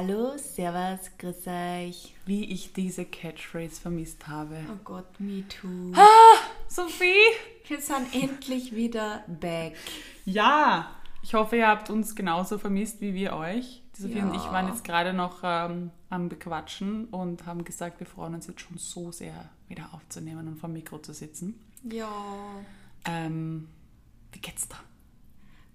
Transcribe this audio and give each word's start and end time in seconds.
Hallo, 0.00 0.36
Servus, 0.38 1.10
grüß 1.18 1.48
euch. 1.48 2.14
Wie 2.24 2.44
ich 2.44 2.72
diese 2.72 3.04
Catchphrase 3.04 3.80
vermisst 3.80 4.28
habe. 4.28 4.56
Oh 4.72 4.78
Gott, 4.84 5.18
me 5.18 5.42
too. 5.48 5.90
Ah, 5.92 6.38
Sophie! 6.68 7.16
Wir 7.66 7.80
sind 7.80 8.14
endlich 8.14 8.76
wieder 8.76 9.24
back. 9.26 9.74
Ja! 10.24 10.88
Ich 11.24 11.34
hoffe, 11.34 11.56
ihr 11.56 11.66
habt 11.66 11.90
uns 11.90 12.14
genauso 12.14 12.58
vermisst 12.58 13.00
wie 13.00 13.12
wir 13.12 13.32
euch. 13.32 13.82
Die 13.96 14.02
Sophie 14.02 14.20
und 14.20 14.36
ich 14.36 14.44
Ja. 14.44 14.52
waren 14.52 14.68
jetzt 14.68 14.84
gerade 14.84 15.12
noch 15.12 15.40
ähm, 15.42 15.90
am 16.10 16.28
Bequatschen 16.28 17.06
und 17.06 17.44
haben 17.44 17.64
gesagt, 17.64 17.98
wir 17.98 18.06
freuen 18.06 18.34
uns 18.36 18.46
jetzt 18.46 18.60
schon 18.60 18.78
so 18.78 19.10
sehr, 19.10 19.50
wieder 19.66 19.88
aufzunehmen 19.94 20.46
und 20.46 20.58
vor 20.60 20.68
dem 20.68 20.74
Mikro 20.74 20.98
zu 21.00 21.12
sitzen. 21.12 21.58
Ja. 21.82 22.08
Ähm, 23.04 23.66
wie 24.30 24.38
geht's 24.38 24.68
da? 24.68 24.76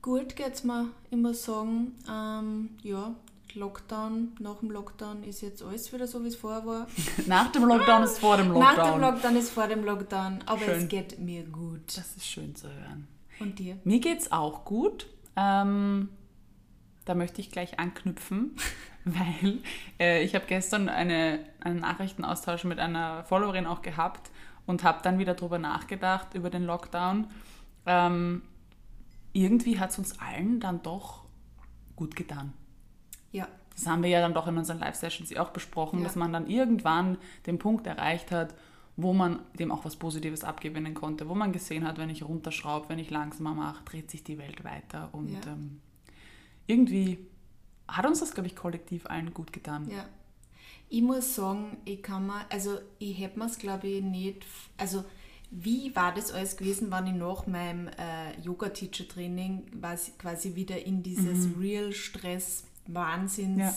Gut 0.02 0.38
geht's 0.38 0.64
mir. 0.64 0.92
Muss 1.12 1.44
sagen, 1.44 1.92
ähm, 2.10 2.70
ja, 2.84 3.14
Lockdown, 3.56 4.36
nach 4.40 4.60
dem 4.60 4.72
Lockdown 4.72 5.24
ist 5.24 5.42
jetzt 5.42 5.62
alles 5.64 5.92
wieder 5.94 6.08
so, 6.08 6.24
wie 6.24 6.28
es 6.28 6.36
vorher 6.36 6.66
war. 6.66 6.88
Nach 7.28 7.52
dem 7.52 7.66
Lockdown 7.66 8.04
ist 8.04 8.20
vor 8.20 8.38
dem 8.38 8.48
Lockdown. 8.52 8.76
Nach 8.76 8.92
dem 8.92 9.02
Lockdown 9.02 9.36
ist 9.36 9.50
vor 9.52 9.68
dem 9.68 9.84
Lockdown, 9.86 10.40
aber 10.46 10.60
Schön. 10.60 10.84
es 10.84 10.88
geht 10.88 11.20
mir 11.20 11.44
gut. 11.44 11.82
Das 11.96 12.16
ist 12.16 12.26
schön 12.26 12.56
zu 12.56 12.68
hören. 12.68 13.08
Und 13.40 13.60
dir? 13.60 13.78
Mir 13.84 14.00
geht's 14.00 14.32
auch 14.32 14.66
gut. 14.66 15.08
Ähm, 15.36 16.10
da 17.06 17.16
möchte 17.16 17.42
ich 17.42 17.52
gleich 17.52 17.80
anknüpfen, 17.80 18.56
weil 19.06 19.60
äh, 20.00 20.24
ich 20.24 20.36
habe 20.36 20.46
gestern 20.48 20.90
eine, 20.90 21.40
einen 21.60 21.80
Nachrichtenaustausch 21.80 22.64
mit 22.64 22.80
einer 22.80 23.24
Followerin 23.26 23.66
auch 23.66 23.82
gehabt 23.82 24.32
und 24.66 24.84
habe 24.84 25.00
dann 25.04 25.20
wieder 25.20 25.34
drüber 25.34 25.60
nachgedacht, 25.60 26.34
über 26.34 26.50
den 26.50 26.64
Lockdown. 26.64 27.28
Ähm, 27.86 28.42
irgendwie 29.34 29.80
hat 29.80 29.92
es 29.92 29.98
uns 29.98 30.20
allen 30.20 30.60
dann 30.60 30.82
doch 30.84 31.24
gut 31.96 32.16
getan. 32.16 32.54
Ja. 33.34 33.48
Das 33.76 33.86
haben 33.88 34.04
wir 34.04 34.10
ja 34.10 34.22
dann 34.22 34.34
doch 34.34 34.48
in 34.48 34.58
unseren 34.58 34.80
Live-Sessions 34.80 35.36
auch 35.36 35.50
besprochen, 35.50 36.00
Ja. 36.00 36.06
dass 36.06 36.16
man 36.16 36.32
dann 36.32 36.48
irgendwann 36.48 37.18
den 37.48 37.60
Punkt 37.60 37.86
erreicht 37.88 38.32
hat, 38.32 38.54
wo 38.96 39.12
man 39.14 39.40
dem 39.60 39.72
auch 39.72 39.84
was 39.84 39.96
Positives 39.96 40.44
abgewinnen 40.44 40.94
konnte, 40.94 41.28
wo 41.28 41.34
man 41.36 41.52
gesehen 41.52 41.86
hat, 41.86 41.98
wenn 41.98 42.10
ich 42.12 42.24
runterschraube, 42.24 42.88
wenn 42.90 43.00
ich 43.00 43.10
langsamer 43.10 43.54
mache, 43.56 43.84
dreht 43.84 44.10
sich 44.12 44.24
die 44.24 44.38
Welt 44.38 44.64
weiter. 44.64 45.10
Und 45.12 45.34
Ja. 45.34 45.40
ähm, 45.54 45.82
irgendwie 46.68 47.18
hat 47.88 48.06
uns 48.06 48.20
das, 48.20 48.34
glaube 48.34 48.48
ich, 48.48 48.56
kollektiv 48.56 49.08
allen 49.08 49.34
gut 49.34 49.52
getan. 49.52 49.90
Ja. 49.90 50.06
Ich 50.90 51.02
muss 51.02 51.34
sagen, 51.36 51.78
ich 51.86 52.04
kann 52.04 52.28
mir, 52.28 52.46
also 52.52 52.78
ich 53.00 53.18
hätte 53.20 53.40
mir 53.40 53.46
es 53.46 53.58
glaube 53.58 53.88
ich 53.88 54.04
nicht, 54.04 54.46
also 54.78 55.04
wie 55.50 55.96
war 55.96 56.14
das 56.14 56.32
alles 56.32 56.56
gewesen, 56.58 56.92
wenn 56.92 57.08
ich 57.08 57.14
nach 57.14 57.48
meinem 57.48 57.88
äh, 57.88 58.40
Yoga-Teacher-Training 58.44 59.80
quasi, 59.80 60.12
quasi 60.18 60.56
wieder 60.56 60.84
in 60.86 61.02
dieses 61.04 61.48
Real-Stress, 61.60 62.66
Wahnsinns, 62.88 63.58
Mhm. 63.58 63.60
Ja. 63.62 63.74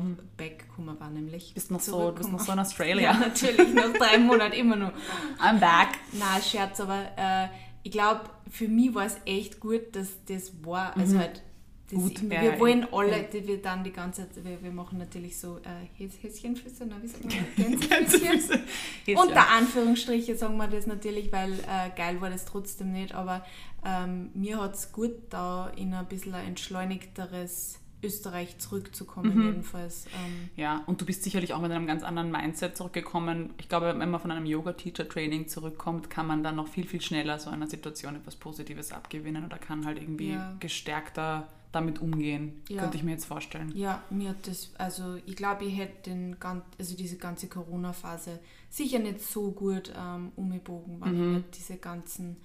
Mhm. 0.00 0.18
Back 0.36 0.64
kommen 0.74 0.98
war 0.98 1.10
nämlich. 1.10 1.52
Bist 1.54 1.70
noch 1.70 1.80
so, 1.80 2.10
du 2.10 2.16
bist 2.16 2.32
noch 2.32 2.40
so 2.40 2.52
in 2.52 2.58
Ja, 2.58 2.62
Australia. 2.62 3.12
natürlich, 3.12 3.74
nach 3.74 3.92
drei 3.92 4.18
Monaten 4.18 4.54
immer 4.54 4.76
noch. 4.76 4.92
I'm 5.38 5.58
back. 5.60 5.98
Nein, 6.12 6.42
Scherz, 6.42 6.80
aber 6.80 7.02
äh, 7.16 7.48
ich 7.82 7.92
glaube, 7.92 8.22
für 8.50 8.66
mich 8.68 8.94
war 8.94 9.04
es 9.04 9.16
echt 9.26 9.60
gut, 9.60 9.94
dass 9.94 10.08
das 10.26 10.52
war. 10.64 10.96
Also 10.96 11.18
halt, 11.18 11.36
Mhm. 11.38 11.53
Gut, 11.94 12.12
ich, 12.22 12.30
wir 12.30 12.58
wollen 12.60 12.86
alle, 12.92 13.22
die 13.24 13.46
wir 13.46 13.60
dann 13.62 13.82
die 13.84 13.92
ganze 13.92 14.28
Zeit, 14.28 14.44
wir, 14.44 14.62
wir 14.62 14.72
machen 14.72 14.98
natürlich 14.98 15.38
so 15.38 15.58
äh, 15.58 16.02
Häs- 16.02 16.20
Häschenfüße, 16.22 16.86
na, 16.88 16.96
wie 17.02 17.06
sagt 17.08 17.24
man? 17.24 17.80
Gänsefüßchen. 17.80 18.60
Jetzt, 19.06 19.20
Unter. 19.20 19.48
Anführungsstriche 19.50 20.36
sagen 20.36 20.56
wir 20.56 20.66
das 20.68 20.86
natürlich, 20.86 21.32
weil 21.32 21.52
äh, 21.52 21.90
geil 21.96 22.20
war 22.20 22.30
das 22.30 22.44
trotzdem 22.44 22.92
nicht, 22.92 23.14
aber 23.14 23.44
ähm, 23.86 24.30
mir 24.34 24.60
hat 24.60 24.74
es 24.74 24.92
gut 24.92 25.12
da 25.30 25.68
in 25.76 25.94
ein 25.94 26.06
bisschen 26.06 26.34
ein 26.34 26.46
entschleunigteres 26.48 27.78
Österreich 28.02 28.58
zurückzukommen, 28.58 29.34
Mhm. 29.34 29.46
jedenfalls. 29.46 30.04
Ähm, 30.06 30.50
Ja, 30.56 30.82
und 30.86 31.00
du 31.00 31.06
bist 31.06 31.22
sicherlich 31.24 31.54
auch 31.54 31.60
mit 31.62 31.72
einem 31.72 31.86
ganz 31.86 32.02
anderen 32.02 32.30
Mindset 32.30 32.76
zurückgekommen. 32.76 33.54
Ich 33.58 33.70
glaube, 33.70 33.94
wenn 33.98 34.10
man 34.10 34.20
von 34.20 34.30
einem 34.30 34.44
Yoga-Teacher-Training 34.44 35.48
zurückkommt, 35.48 36.10
kann 36.10 36.26
man 36.26 36.42
dann 36.42 36.56
noch 36.56 36.68
viel, 36.68 36.86
viel 36.86 37.00
schneller 37.00 37.38
so 37.38 37.48
einer 37.48 37.66
Situation 37.66 38.14
etwas 38.16 38.36
Positives 38.36 38.92
abgewinnen 38.92 39.44
oder 39.46 39.56
kann 39.56 39.86
halt 39.86 39.98
irgendwie 40.00 40.32
Ja. 40.32 40.54
gestärkter 40.60 41.48
damit 41.74 42.00
umgehen. 42.00 42.62
Ja. 42.68 42.82
Könnte 42.82 42.96
ich 42.96 43.02
mir 43.02 43.12
jetzt 43.12 43.24
vorstellen. 43.26 43.72
Ja, 43.76 44.02
mir 44.10 44.30
hat 44.30 44.46
das, 44.46 44.70
also 44.78 45.16
ich 45.26 45.36
glaube, 45.36 45.64
ich 45.64 45.76
hätte 45.76 46.10
den 46.10 46.38
gan- 46.38 46.62
also 46.78 46.96
diese 46.96 47.16
ganze 47.16 47.48
Corona-Phase 47.48 48.40
sicher 48.70 48.98
nicht 48.98 49.20
so 49.20 49.50
gut 49.52 49.92
ähm, 49.96 50.32
umgebogen, 50.36 51.00
wenn 51.00 51.12
Mhm. 51.16 51.30
ich 51.30 51.36
nicht 51.44 51.56
diese 51.58 51.76
ganzen, 51.78 52.36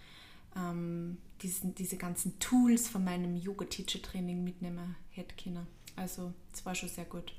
ähm, 0.56 1.18
diesen, 1.42 1.76
diese 1.76 1.98
ganzen 1.98 2.38
Tools 2.40 2.90
von 2.90 3.04
meinem 3.04 3.36
Yoga-Teacher-Training 3.38 4.44
mitnehmen 4.44 4.96
hätte 5.12 5.36
können. 5.42 5.68
Also, 5.96 6.34
es 6.54 6.66
war 6.66 6.76
schon 6.76 6.90
sehr 6.90 7.06
gut. 7.06 7.34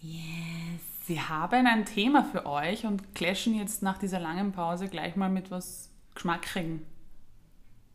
Yes. 0.00 0.80
Wir 1.06 1.28
haben 1.28 1.66
ein 1.66 1.84
Thema 1.86 2.24
für 2.24 2.46
euch 2.46 2.84
und 2.84 3.14
clashen 3.14 3.54
jetzt 3.54 3.82
nach 3.82 3.98
dieser 3.98 4.20
langen 4.20 4.52
Pause 4.52 4.88
gleich 4.88 5.16
mal 5.16 5.30
mit 5.30 5.50
was 5.50 5.90
Geschmackrigem. 6.14 6.82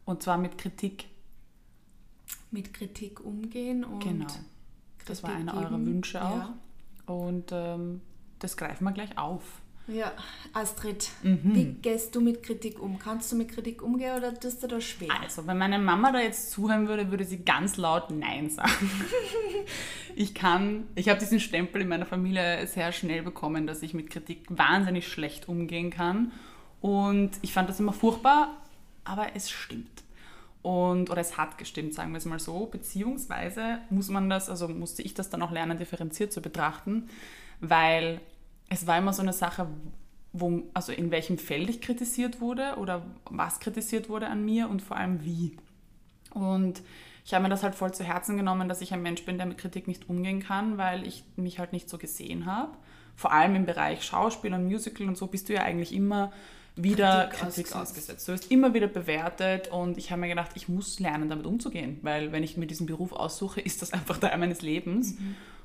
Und 0.06 0.24
zwar 0.24 0.38
mit 0.38 0.58
Kritik. 0.58 1.06
Mit 2.52 2.74
Kritik 2.74 3.20
umgehen 3.24 3.84
und 3.84 4.04
Genau. 4.04 4.28
Das 5.06 5.24
war 5.24 5.32
Kritik 5.32 5.50
einer 5.50 5.58
eurer. 5.62 5.86
Wünsche 5.86 6.24
auch. 6.24 6.36
Ja. 6.38 6.58
Und 7.08 7.52
ähm, 7.52 8.02
das 8.40 8.56
greifen 8.58 8.84
wir 8.84 8.92
gleich 8.92 9.18
auf. 9.18 9.42
Ja, 9.88 10.12
Astrid, 10.54 11.10
Mhm. 11.24 11.56
wie 11.56 11.66
gehst 11.82 12.14
du 12.16 12.22
mit 12.22 12.44
Kritik 12.44 12.80
um? 12.80 13.00
Kannst 13.00 13.32
du 13.32 13.36
mit 13.36 13.50
Kritik 13.50 13.82
umgehen 13.82 14.16
oder 14.16 14.40
tust 14.40 14.62
du 14.62 14.68
da 14.68 14.80
schwer? 14.80 15.10
Also, 15.22 15.48
wenn 15.48 15.58
meine 15.58 15.80
Mama 15.80 16.12
da 16.12 16.20
jetzt 16.20 16.52
zuhören 16.52 16.88
würde, 16.88 17.10
würde 17.10 17.26
sie 17.26 17.44
ganz 17.44 17.78
laut 17.78 18.12
Nein 18.12 18.50
sagen. 18.50 18.92
ich 20.16 20.34
kann, 20.36 20.84
ich 20.96 21.10
habe 21.10 21.20
diesen 21.20 21.40
Stempel 21.40 21.82
in 21.82 21.88
meiner 21.88 22.06
Familie 22.06 22.66
sehr 22.68 22.92
schnell 22.92 23.24
bekommen, 23.24 23.66
dass 23.68 23.82
ich 23.82 23.94
mit 23.94 24.10
Kritik 24.12 24.46
wahnsinnig 24.50 25.08
schlecht 25.08 25.48
umgehen 25.50 25.90
kann. 25.90 26.32
Und 26.80 27.32
ich 27.42 27.52
fand 27.54 27.68
das 27.68 27.80
immer 27.80 27.94
furchtbar, 27.94 28.58
aber 29.04 29.36
es 29.36 29.50
stimmt. 29.50 30.04
Und, 30.62 31.10
oder 31.10 31.22
es 31.22 31.38
hat 31.38 31.58
gestimmt, 31.58 31.94
sagen 31.94 32.12
wir 32.12 32.18
es 32.18 32.26
mal 32.26 32.40
so. 32.40 32.68
Beziehungsweise 32.68 33.80
muss 33.90 34.10
man 34.10 34.30
das, 34.30 34.50
also 34.50 34.68
musste 34.68 35.02
ich 35.02 35.14
das 35.14 35.30
dann 35.30 35.42
auch 35.42 35.52
lernen, 35.52 35.78
differenziert 35.78 36.32
zu 36.32 36.42
betrachten, 36.42 37.10
weil 37.60 38.22
es 38.70 38.86
war 38.88 38.98
immer 38.98 39.14
so 39.14 39.22
eine 39.22 39.34
Sache, 39.34 39.68
wo, 40.34 40.64
also 40.74 40.92
in 40.92 41.12
welchem 41.12 41.38
Feld 41.38 41.70
ich 41.70 41.82
kritisiert 41.82 42.42
wurde 42.42 42.76
oder 42.78 43.06
was 43.26 43.60
kritisiert 43.60 44.08
wurde 44.08 44.28
an 44.28 44.46
mir 44.46 44.70
und 44.70 44.82
vor 44.82 44.98
allem 44.98 45.24
wie. 45.26 45.58
Und 46.34 46.82
ich 47.26 47.34
habe 47.34 47.44
mir 47.44 47.50
das 47.50 47.64
halt 47.64 47.76
voll 47.76 47.94
zu 47.94 48.04
Herzen 48.04 48.38
genommen, 48.38 48.70
dass 48.70 48.82
ich 48.82 48.94
ein 48.94 49.02
Mensch 49.02 49.26
bin, 49.26 49.38
der 49.38 49.46
mit 49.46 49.58
Kritik 49.58 49.88
nicht 49.88 50.10
umgehen 50.10 50.42
kann, 50.42 50.78
weil 50.78 51.06
ich 51.06 51.24
mich 51.36 51.60
halt 51.60 51.74
nicht 51.74 51.90
so 51.90 51.98
gesehen 51.98 52.46
habe. 52.46 52.72
Vor 53.16 53.32
allem 53.32 53.56
im 53.56 53.66
Bereich 53.66 54.04
Schauspiel 54.04 54.54
und 54.54 54.66
Musical 54.66 55.08
und 55.08 55.18
so 55.18 55.28
bist 55.28 55.50
du 55.50 55.54
ja 55.54 55.62
eigentlich 55.62 55.94
immer 55.94 56.32
wieder 56.76 57.28
Kritik 57.28 57.66
Kritik, 57.66 57.76
ausgesetzt. 57.76 58.28
Du 58.28 58.34
wirst 58.34 58.52
immer 58.52 58.74
wieder 58.74 58.88
bewertet 58.88 59.70
und 59.70 59.98
ich 59.98 60.12
habe 60.12 60.22
mir 60.22 60.30
gedacht, 60.30 60.52
ich 60.56 60.70
muss 60.70 61.00
lernen, 61.00 61.30
damit 61.30 61.46
umzugehen, 61.46 62.00
weil 62.02 62.32
wenn 62.32 62.44
ich 62.44 62.58
mir 62.58 62.68
diesen 62.68 62.86
Beruf 62.86 63.12
aussuche, 63.12 63.62
ist 63.62 63.82
das 63.82 63.94
einfach 63.94 64.18
Teil 64.18 64.38
meines 64.38 64.62
Lebens. 64.62 65.16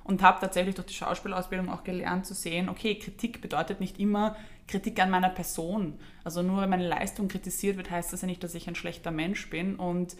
Und 0.04 0.22
habe 0.22 0.38
tatsächlich 0.40 0.76
durch 0.76 0.86
die 0.86 0.94
Schauspielausbildung 0.94 1.68
auch 1.68 1.82
gelernt 1.82 2.26
zu 2.26 2.34
sehen, 2.34 2.68
okay, 2.68 2.94
Kritik 2.94 3.40
bedeutet 3.40 3.80
nicht 3.80 3.98
immer 3.98 4.36
Kritik 4.68 5.00
an 5.00 5.10
meiner 5.10 5.30
Person. 5.30 5.98
Also 6.22 6.42
nur 6.42 6.62
wenn 6.62 6.70
meine 6.70 6.86
Leistung 6.86 7.26
kritisiert 7.26 7.76
wird, 7.76 7.90
heißt 7.90 8.12
das 8.12 8.20
ja 8.20 8.28
nicht, 8.28 8.44
dass 8.44 8.54
ich 8.54 8.68
ein 8.68 8.76
schlechter 8.76 9.10
Mensch 9.10 9.50
bin. 9.50 9.74
Und 9.74 10.14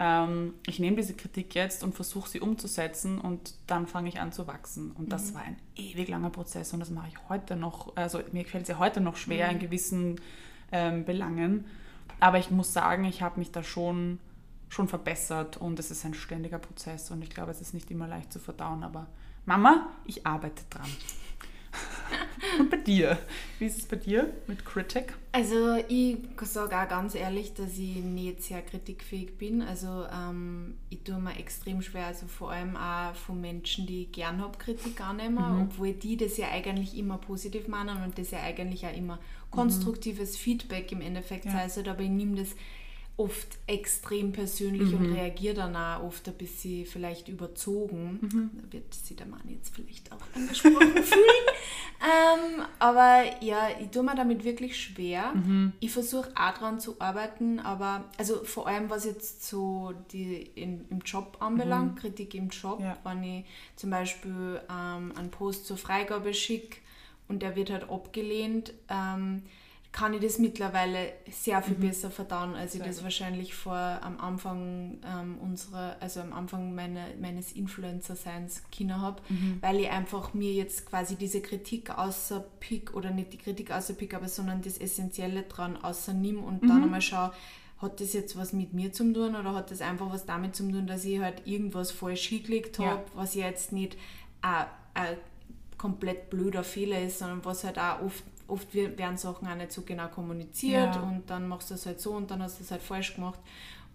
ähm, 0.00 0.54
ich 0.66 0.78
nehme 0.78 0.96
diese 0.96 1.14
Kritik 1.14 1.54
jetzt 1.54 1.84
und 1.84 1.94
versuche 1.94 2.28
sie 2.28 2.40
umzusetzen 2.40 3.20
und 3.20 3.54
dann 3.66 3.86
fange 3.86 4.08
ich 4.08 4.18
an 4.18 4.32
zu 4.32 4.46
wachsen. 4.46 4.92
Und 4.92 5.12
das 5.12 5.34
war 5.34 5.42
ein 5.42 5.58
ewig 5.76 6.08
langer 6.08 6.30
Prozess 6.30 6.72
und 6.72 6.80
das 6.80 6.88
mache 6.88 7.08
ich 7.08 7.28
heute 7.28 7.54
noch, 7.54 7.94
also 7.96 8.18
mir 8.32 8.44
gefällt 8.44 8.62
es 8.62 8.70
ja 8.70 8.78
heute 8.78 9.02
noch 9.02 9.16
schwer 9.16 9.50
in 9.50 9.58
gewissen 9.58 10.18
ähm, 10.72 11.04
Belangen. 11.04 11.66
Aber 12.18 12.38
ich 12.38 12.50
muss 12.50 12.72
sagen, 12.72 13.04
ich 13.04 13.20
habe 13.20 13.38
mich 13.38 13.52
da 13.52 13.62
schon, 13.62 14.18
schon 14.70 14.88
verbessert 14.88 15.58
und 15.58 15.78
es 15.78 15.90
ist 15.90 16.04
ein 16.06 16.14
ständiger 16.14 16.58
Prozess 16.58 17.10
und 17.10 17.20
ich 17.22 17.28
glaube, 17.28 17.50
es 17.50 17.60
ist 17.60 17.74
nicht 17.74 17.90
immer 17.90 18.08
leicht 18.08 18.32
zu 18.32 18.38
verdauen, 18.38 18.82
aber 18.82 19.06
Mama, 19.44 19.86
ich 20.06 20.26
arbeite 20.26 20.62
dran. 20.70 20.88
Und 22.58 22.70
bei 22.70 22.76
dir? 22.78 23.18
Wie 23.58 23.66
ist 23.66 23.78
es 23.78 23.86
bei 23.86 23.96
dir 23.96 24.32
mit 24.46 24.64
Critic? 24.64 25.14
Also 25.32 25.76
ich 25.88 26.18
sage 26.42 26.76
auch 26.76 26.88
ganz 26.88 27.14
ehrlich, 27.14 27.54
dass 27.54 27.78
ich 27.78 27.96
nicht 27.96 28.42
sehr 28.42 28.62
kritikfähig 28.62 29.38
bin. 29.38 29.62
Also 29.62 30.06
ähm, 30.12 30.74
ich 30.88 31.02
tue 31.04 31.20
mir 31.20 31.38
extrem 31.38 31.82
schwer, 31.82 32.06
also 32.06 32.26
vor 32.26 32.50
allem 32.50 32.76
auch 32.76 33.14
von 33.14 33.40
Menschen, 33.40 33.86
die 33.86 34.02
ich 34.02 34.12
gern 34.12 34.40
habe, 34.40 34.58
Kritik 34.58 35.00
annehmen, 35.00 35.38
obwohl 35.62 35.92
die 35.92 36.16
das 36.16 36.36
ja 36.36 36.48
eigentlich 36.50 36.96
immer 36.96 37.18
positiv 37.18 37.68
meinen 37.68 38.02
und 38.02 38.18
das 38.18 38.32
ja 38.32 38.40
eigentlich 38.40 38.84
auch 38.86 38.96
immer 38.96 39.18
konstruktives 39.50 40.36
Feedback 40.36 40.90
im 40.92 41.00
Endeffekt 41.00 41.44
Ja. 41.46 41.52
sei. 41.52 41.58
Also, 41.62 41.80
aber 41.82 42.00
ich 42.00 42.10
nehme 42.10 42.36
das 42.36 42.54
oft 43.20 43.58
extrem 43.66 44.32
persönlich 44.32 44.92
mhm. 44.92 44.94
und 44.94 45.12
reagiere 45.12 45.54
dann 45.54 45.76
auch 45.76 46.02
oft 46.04 46.26
ein 46.26 46.34
bisschen 46.34 46.86
vielleicht 46.86 47.28
überzogen. 47.28 48.18
Mhm. 48.22 48.50
Da 48.54 48.72
wird 48.72 48.94
sich 48.94 49.14
der 49.14 49.26
Mann 49.26 49.42
jetzt 49.46 49.74
vielleicht 49.74 50.10
auch 50.10 50.22
angesprochen 50.34 50.94
fühlen. 51.02 51.46
Ähm, 52.00 52.62
aber 52.78 53.24
ja, 53.42 53.68
ich 53.78 53.90
tue 53.90 54.02
mir 54.02 54.14
damit 54.14 54.42
wirklich 54.42 54.82
schwer. 54.82 55.34
Mhm. 55.34 55.74
Ich 55.80 55.90
versuche 55.90 56.30
auch 56.30 56.54
daran 56.54 56.80
zu 56.80 56.98
arbeiten, 56.98 57.60
aber 57.60 58.06
also 58.16 58.42
vor 58.42 58.66
allem 58.66 58.88
was 58.88 59.04
jetzt 59.04 59.46
so 59.46 59.92
die 60.10 60.36
in, 60.54 60.86
im 60.88 61.00
Job 61.00 61.36
anbelangt, 61.40 61.96
mhm. 61.96 61.98
Kritik 61.98 62.34
im 62.34 62.48
Job, 62.48 62.80
ja. 62.80 62.96
wenn 63.04 63.22
ich 63.22 63.44
zum 63.76 63.90
Beispiel 63.90 64.62
ähm, 64.70 65.12
einen 65.14 65.30
Post 65.30 65.66
zur 65.66 65.76
Freigabe 65.76 66.32
schicke 66.32 66.78
und 67.28 67.42
der 67.42 67.54
wird 67.54 67.70
halt 67.70 67.90
abgelehnt, 67.90 68.72
ähm, 68.88 69.42
kann 69.92 70.14
ich 70.14 70.20
das 70.20 70.38
mittlerweile 70.38 71.12
sehr 71.30 71.60
viel 71.62 71.76
mhm. 71.76 71.88
besser 71.88 72.10
verdauen, 72.10 72.54
als 72.54 72.76
ich 72.76 72.82
das 72.82 73.02
wahrscheinlich 73.02 73.54
vor 73.54 73.74
am 73.74 74.20
Anfang 74.20 74.98
ähm, 75.04 75.38
unserer, 75.38 75.96
also 75.98 76.20
am 76.20 76.32
Anfang 76.32 76.74
meine, 76.74 77.06
meines 77.20 77.52
Influencer-Seins 77.52 78.62
Kinder 78.70 79.00
habe, 79.00 79.20
mhm. 79.28 79.58
weil 79.60 79.80
ich 79.80 79.90
einfach 79.90 80.32
mir 80.32 80.52
jetzt 80.52 80.86
quasi 80.86 81.16
diese 81.16 81.40
Kritik 81.40 81.90
außer 81.98 82.44
Pick 82.60 82.94
oder 82.94 83.10
nicht 83.10 83.32
die 83.32 83.38
Kritik 83.38 83.72
außer 83.72 83.94
Pick, 83.94 84.14
aber 84.14 84.28
sondern 84.28 84.62
das 84.62 84.78
Essentielle 84.78 85.42
dran 85.42 85.76
außer 85.76 86.12
nimm 86.12 86.42
und 86.42 86.62
mhm. 86.62 86.68
dann 86.68 86.82
einmal 86.84 87.02
schaue, 87.02 87.32
hat 87.78 88.00
das 88.00 88.12
jetzt 88.12 88.36
was 88.36 88.52
mit 88.52 88.72
mir 88.72 88.92
zu 88.92 89.12
tun 89.12 89.34
oder 89.34 89.54
hat 89.54 89.72
das 89.72 89.80
einfach 89.80 90.12
was 90.12 90.24
damit 90.24 90.54
zu 90.54 90.70
tun, 90.70 90.86
dass 90.86 91.04
ich 91.04 91.18
halt 91.18 91.46
irgendwas 91.46 91.90
falsch 91.90 92.28
hingelegt 92.28 92.78
habe, 92.78 93.00
ja. 93.00 93.04
was 93.14 93.34
jetzt 93.34 93.72
nicht 93.72 93.96
ein, 94.40 94.66
ein 94.94 95.16
komplett 95.78 96.30
blöder 96.30 96.62
Fehler 96.62 97.02
ist, 97.02 97.18
sondern 97.18 97.44
was 97.44 97.64
halt 97.64 97.78
auch 97.78 98.02
oft 98.02 98.22
oft 98.50 98.74
werden 98.74 99.16
Sachen 99.16 99.48
auch 99.48 99.54
nicht 99.54 99.72
so 99.72 99.82
genau 99.82 100.08
kommuniziert 100.08 100.94
ja. 100.94 101.02
und 101.02 101.28
dann 101.28 101.48
machst 101.48 101.70
du 101.70 101.74
es 101.74 101.86
halt 101.86 102.00
so 102.00 102.12
und 102.12 102.30
dann 102.30 102.42
hast 102.42 102.58
du 102.58 102.64
es 102.64 102.70
halt 102.70 102.82
falsch 102.82 103.14
gemacht. 103.14 103.38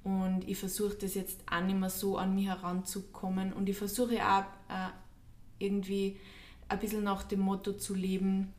Und 0.04 0.48
ich 0.48 0.58
versuche 0.58 0.96
das 0.96 1.16
jetzt 1.16 1.42
auch 1.52 1.62
nicht 1.62 1.80
mehr 1.80 1.90
so 1.90 2.18
an 2.18 2.36
mich 2.36 2.48
heranzukommen 2.48 3.54
und 3.54 3.68
ich 3.68 3.78
versuche 3.78 4.18
auch 4.24 4.44
äh, 4.70 4.90
irgendwie 5.58 6.18
ein 6.70 6.80
bisschen 6.80 7.04
nach 7.04 7.24
dem 7.24 7.40
Motto 7.40 7.74
zu 7.74 7.96
leben, 7.96 8.54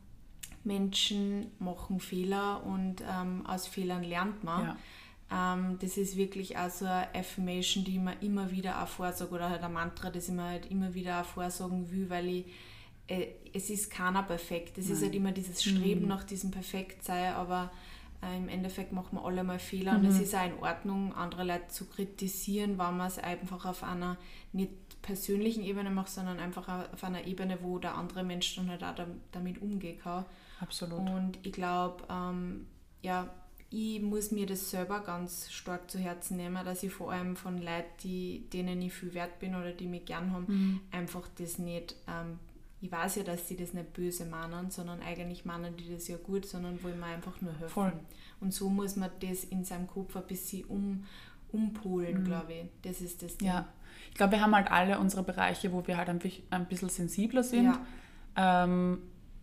Menschen 0.63 1.51
machen 1.59 1.99
Fehler 1.99 2.63
und 2.65 3.01
ähm, 3.01 3.45
aus 3.45 3.67
Fehlern 3.67 4.03
lernt 4.03 4.43
man. 4.43 4.75
Ja. 5.31 5.55
Ähm, 5.55 5.77
das 5.79 5.97
ist 5.97 6.17
wirklich 6.17 6.57
auch 6.57 6.69
so 6.69 6.85
eine 6.85 7.07
Affirmation, 7.15 7.83
die 7.83 7.95
ich 7.95 8.01
mir 8.01 8.21
immer 8.21 8.51
wieder 8.51 8.83
auch 8.83 8.87
vorsage 8.87 9.31
oder 9.31 9.49
halt 9.49 9.63
ein 9.63 9.73
Mantra, 9.73 10.09
das 10.09 10.27
ich 10.27 10.33
mir 10.33 10.43
halt 10.43 10.69
immer 10.71 10.93
wieder 10.93 11.21
auch 11.21 11.25
vorsagen 11.25 11.89
will, 11.91 12.09
weil 12.09 12.27
ich 12.27 12.45
äh, 13.07 13.27
es 13.53 13.69
ist 13.69 13.89
keiner 13.89 14.23
perfekt. 14.23 14.77
Es 14.77 14.85
Nein. 14.85 14.95
ist 14.95 15.03
halt 15.03 15.15
immer 15.15 15.31
dieses 15.31 15.63
Streben 15.63 16.03
mhm. 16.03 16.07
nach 16.07 16.23
diesem 16.23 16.51
Perfektsein, 16.51 17.33
aber 17.33 17.71
äh, 18.21 18.37
im 18.37 18.49
Endeffekt 18.49 18.91
machen 18.91 19.17
wir 19.17 19.25
alle 19.25 19.43
mal 19.43 19.59
Fehler 19.59 19.93
mhm. 19.93 19.99
und 19.99 20.05
es 20.11 20.19
ist 20.19 20.35
auch 20.35 20.45
in 20.45 20.59
Ordnung, 20.59 21.13
andere 21.13 21.43
Leute 21.43 21.67
zu 21.69 21.85
kritisieren, 21.85 22.71
wenn 22.71 22.97
man 22.97 23.07
es 23.07 23.19
einfach 23.19 23.65
auf 23.65 23.83
einer 23.83 24.17
nicht 24.53 24.71
persönlichen 25.01 25.63
Ebene 25.63 25.89
macht, 25.89 26.09
sondern 26.09 26.39
einfach 26.39 26.91
auf 26.91 27.03
einer 27.03 27.25
Ebene, 27.25 27.59
wo 27.61 27.79
der 27.79 27.95
andere 27.95 28.23
Mensch 28.23 28.55
dann 28.55 28.69
halt 28.69 28.83
auch 28.83 28.95
damit 29.31 29.61
umgehen 29.61 29.99
kann. 29.99 30.25
Absolut. 30.59 30.99
Und 30.99 31.39
ich 31.43 31.53
glaube, 31.53 32.03
ähm, 32.09 32.67
ja, 33.01 33.29
ich 33.69 34.01
muss 34.01 34.31
mir 34.31 34.45
das 34.45 34.69
selber 34.69 35.01
ganz 35.01 35.51
stark 35.51 35.91
zu 35.91 35.99
Herzen 35.99 36.37
nehmen, 36.37 36.63
dass 36.65 36.83
ich 36.83 36.91
vor 36.91 37.11
allem 37.11 37.35
von 37.35 37.57
Leuten, 37.57 37.85
die, 38.03 38.49
denen 38.51 38.81
ich 38.81 38.93
viel 38.93 39.13
wert 39.13 39.39
bin 39.39 39.55
oder 39.55 39.71
die 39.71 39.87
mich 39.87 40.05
gern 40.05 40.31
haben, 40.31 40.45
mhm. 40.47 40.81
einfach 40.91 41.27
das 41.37 41.57
nicht 41.57 41.95
ähm, 42.07 42.39
ich 42.79 42.91
weiß 42.91 43.15
ja, 43.15 43.23
dass 43.23 43.47
sie 43.47 43.55
das 43.55 43.73
nicht 43.73 43.93
böse 43.93 44.25
meinen, 44.25 44.69
sondern 44.69 45.01
eigentlich 45.01 45.45
meinen 45.45 45.75
die 45.77 45.93
das 45.93 46.07
ja 46.07 46.17
gut, 46.17 46.45
sondern 46.45 46.81
wollen 46.83 46.99
mir 46.99 47.07
einfach 47.07 47.41
nur 47.41 47.53
helfen. 47.53 47.69
Voll. 47.69 47.93
Und 48.39 48.53
so 48.53 48.69
muss 48.69 48.95
man 48.95 49.09
das 49.19 49.43
in 49.45 49.63
seinem 49.63 49.87
Kopf 49.87 50.15
ein 50.15 50.27
bisschen 50.27 50.65
um, 50.65 51.03
umpolen, 51.51 52.21
mhm. 52.21 52.25
glaube 52.25 52.53
ich. 52.53 52.65
Das 52.83 53.01
ist 53.01 53.23
das 53.23 53.37
Ding. 53.37 53.47
Ja. 53.47 53.67
Ich 54.11 54.15
glaube, 54.15 54.33
wir 54.33 54.41
haben 54.41 54.55
halt 54.55 54.69
alle 54.69 54.99
unsere 54.99 55.23
Bereiche, 55.23 55.71
wo 55.73 55.85
wir 55.87 55.97
halt 55.97 56.09
ein, 56.09 56.21
ein 56.51 56.65
bisschen 56.67 56.89
sensibler 56.89 57.43
sind. 57.43 57.65
Ja. 58.35 58.63
Ähm, 58.63 58.99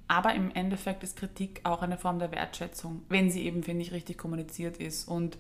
aber 0.06 0.34
im 0.34 0.52
Endeffekt 0.52 1.02
ist 1.02 1.16
Kritik 1.16 1.60
auch 1.64 1.82
eine 1.82 1.98
Form 1.98 2.20
der 2.20 2.30
Wertschätzung, 2.30 3.02
wenn 3.08 3.30
sie 3.30 3.42
eben, 3.44 3.64
finde 3.64 3.82
ich, 3.82 3.92
richtig 3.92 4.16
kommuniziert 4.16 4.76
ist. 4.76 5.08
Und 5.08 5.38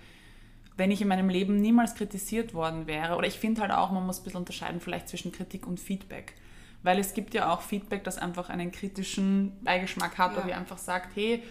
wenn 0.76 0.90
ich 0.90 1.00
in 1.00 1.08
meinem 1.08 1.28
Leben 1.28 1.60
niemals 1.60 1.94
kritisiert 1.94 2.54
worden 2.54 2.88
wäre, 2.88 3.16
oder 3.16 3.28
ich 3.28 3.38
finde 3.38 3.60
halt 3.60 3.70
auch, 3.70 3.92
man 3.92 4.04
muss 4.04 4.18
ein 4.18 4.24
bisschen 4.24 4.40
unterscheiden 4.40 4.80
vielleicht 4.80 5.08
zwischen 5.08 5.30
Kritik 5.30 5.66
und 5.66 5.78
Feedback. 5.78 6.34
Weil 6.84 7.00
es 7.00 7.14
gibt 7.14 7.34
ja 7.34 7.52
auch 7.52 7.62
Feedback, 7.62 8.04
das 8.04 8.18
einfach 8.18 8.50
einen 8.50 8.70
kritischen 8.70 9.52
Beigeschmack 9.64 10.16
hat, 10.18 10.36
ja. 10.36 10.44
wo 10.44 10.48
ihr 10.48 10.56
einfach 10.56 10.78
sagt, 10.78 11.16
hey, 11.16 11.42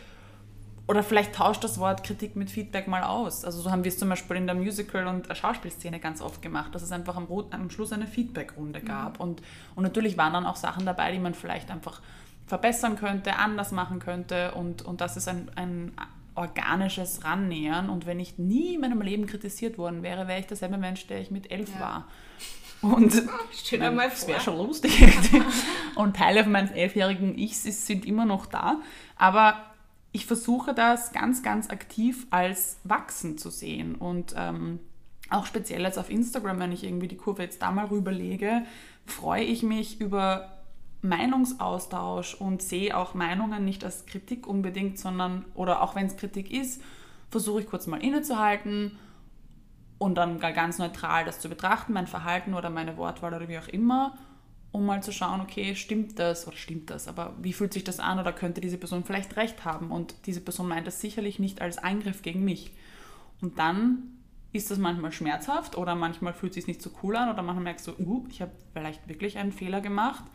oder 0.85 1.01
vielleicht 1.01 1.33
tauscht 1.35 1.63
das 1.63 1.79
Wort 1.79 2.03
Kritik 2.03 2.35
mit 2.35 2.51
Feedback 2.51 2.87
mal 2.87 3.03
aus. 3.03 3.45
Also 3.45 3.61
so 3.61 3.71
haben 3.71 3.83
wir 3.83 3.89
es 3.89 3.97
zum 3.97 4.09
Beispiel 4.09 4.35
in 4.35 4.45
der 4.45 4.55
Musical- 4.55 5.07
und 5.07 5.35
Schauspielszene 5.35 5.99
ganz 5.99 6.21
oft 6.21 6.41
gemacht, 6.41 6.75
dass 6.75 6.83
es 6.83 6.91
einfach 6.91 7.15
am, 7.15 7.27
am 7.51 7.69
Schluss 7.69 7.93
eine 7.93 8.05
Feedbackrunde 8.05 8.81
mhm. 8.81 8.85
gab. 8.85 9.15
Mhm. 9.15 9.21
Und, 9.21 9.41
und 9.75 9.83
natürlich 9.83 10.17
waren 10.17 10.33
dann 10.33 10.45
auch 10.45 10.57
Sachen 10.57 10.85
dabei, 10.85 11.11
die 11.11 11.19
man 11.19 11.33
vielleicht 11.33 11.71
einfach 11.71 12.01
verbessern 12.45 12.97
könnte, 12.97 13.37
anders 13.37 13.71
machen 13.71 13.99
könnte. 13.99 14.51
Und, 14.51 14.81
und 14.81 14.99
das 14.99 15.15
ist 15.15 15.27
ein, 15.27 15.49
ein 15.55 15.93
organisches 16.35 17.23
Rannähern. 17.23 17.89
Und 17.89 18.05
wenn 18.05 18.19
ich 18.19 18.37
nie 18.37 18.75
in 18.75 18.81
meinem 18.81 19.01
Leben 19.01 19.25
kritisiert 19.25 19.77
worden 19.77 20.03
wäre, 20.03 20.27
wäre 20.27 20.41
ich 20.41 20.47
derselbe 20.47 20.77
Mensch, 20.77 21.07
der 21.07 21.21
ich 21.21 21.31
mit 21.31 21.49
elf 21.49 21.73
ja. 21.75 21.79
war. 21.79 22.07
Und 22.83 23.13
vor. 23.13 24.09
Das 24.09 24.27
wäre 24.27 24.41
schon 24.41 24.57
lustig. 24.57 25.01
und 25.95 26.15
Teile 26.15 26.43
von 26.43 26.51
meines 26.51 26.71
elfjährigen 26.71 27.37
Ichs 27.37 27.63
sind 27.87 28.05
immer 28.05 28.25
noch 28.25 28.45
da. 28.45 28.81
Aber 29.15 29.55
ich 30.11 30.25
versuche 30.25 30.73
das 30.73 31.11
ganz, 31.13 31.41
ganz 31.41 31.69
aktiv 31.69 32.27
als 32.29 32.77
Wachsen 32.83 33.37
zu 33.37 33.49
sehen. 33.49 33.95
Und 33.95 34.35
ähm, 34.37 34.79
auch 35.29 35.45
speziell 35.45 35.81
jetzt 35.81 35.97
auf 35.97 36.09
Instagram, 36.09 36.59
wenn 36.59 36.71
ich 36.71 36.83
irgendwie 36.83 37.07
die 37.07 37.17
Kurve 37.17 37.43
jetzt 37.43 37.61
da 37.61 37.71
mal 37.71 37.85
rüberlege, 37.85 38.63
freue 39.05 39.43
ich 39.43 39.63
mich 39.63 39.99
über 40.01 40.57
Meinungsaustausch 41.01 42.35
und 42.35 42.61
sehe 42.61 42.95
auch 42.95 43.13
Meinungen 43.13 43.65
nicht 43.65 43.83
als 43.83 44.05
Kritik 44.05 44.45
unbedingt, 44.45 44.99
sondern, 44.99 45.45
oder 45.55 45.81
auch 45.81 45.95
wenn 45.95 46.05
es 46.05 46.17
Kritik 46.17 46.51
ist, 46.51 46.81
versuche 47.29 47.61
ich 47.61 47.67
kurz 47.67 47.87
mal 47.87 48.01
innezuhalten 48.01 48.97
und 50.03 50.15
dann 50.15 50.37
ganz 50.39 50.79
neutral 50.79 51.23
das 51.23 51.39
zu 51.39 51.47
betrachten, 51.47 51.93
mein 51.93 52.07
Verhalten 52.07 52.53
oder 52.53 52.69
meine 52.69 52.97
Wortwahl 52.97 53.33
oder 53.33 53.47
wie 53.47 53.57
auch 53.57 53.69
immer, 53.69 54.17
um 54.73 54.85
mal 54.85 55.01
zu 55.01 55.13
schauen, 55.13 55.39
okay, 55.39 55.75
stimmt 55.75 56.19
das 56.19 56.45
oder 56.45 56.57
stimmt 56.57 56.89
das, 56.89 57.07
aber 57.07 57.33
wie 57.41 57.53
fühlt 57.53 57.71
sich 57.71 57.85
das 57.85 58.01
an 58.01 58.19
oder 58.19 58.33
könnte 58.33 58.59
diese 58.59 58.77
Person 58.77 59.05
vielleicht 59.05 59.37
recht 59.37 59.63
haben 59.63 59.91
und 59.91 60.13
diese 60.25 60.41
Person 60.41 60.67
meint 60.67 60.87
das 60.87 60.99
sicherlich 60.99 61.39
nicht 61.39 61.61
als 61.61 61.77
Eingriff 61.77 62.21
gegen 62.21 62.43
mich. 62.43 62.71
Und 63.39 63.59
dann 63.59 63.99
ist 64.51 64.71
das 64.71 64.77
manchmal 64.77 65.13
schmerzhaft 65.13 65.77
oder 65.77 65.95
manchmal 65.95 66.33
fühlt 66.33 66.51
es 66.51 66.55
sich 66.55 66.67
nicht 66.67 66.81
so 66.81 66.91
cool 67.01 67.15
an 67.15 67.29
oder 67.29 67.41
manchmal 67.41 67.63
merkst 67.63 67.87
du, 67.87 67.91
uh, 67.97 68.25
ich 68.29 68.41
habe 68.41 68.51
vielleicht 68.73 69.07
wirklich 69.07 69.37
einen 69.37 69.53
Fehler 69.53 69.79
gemacht. 69.79 70.25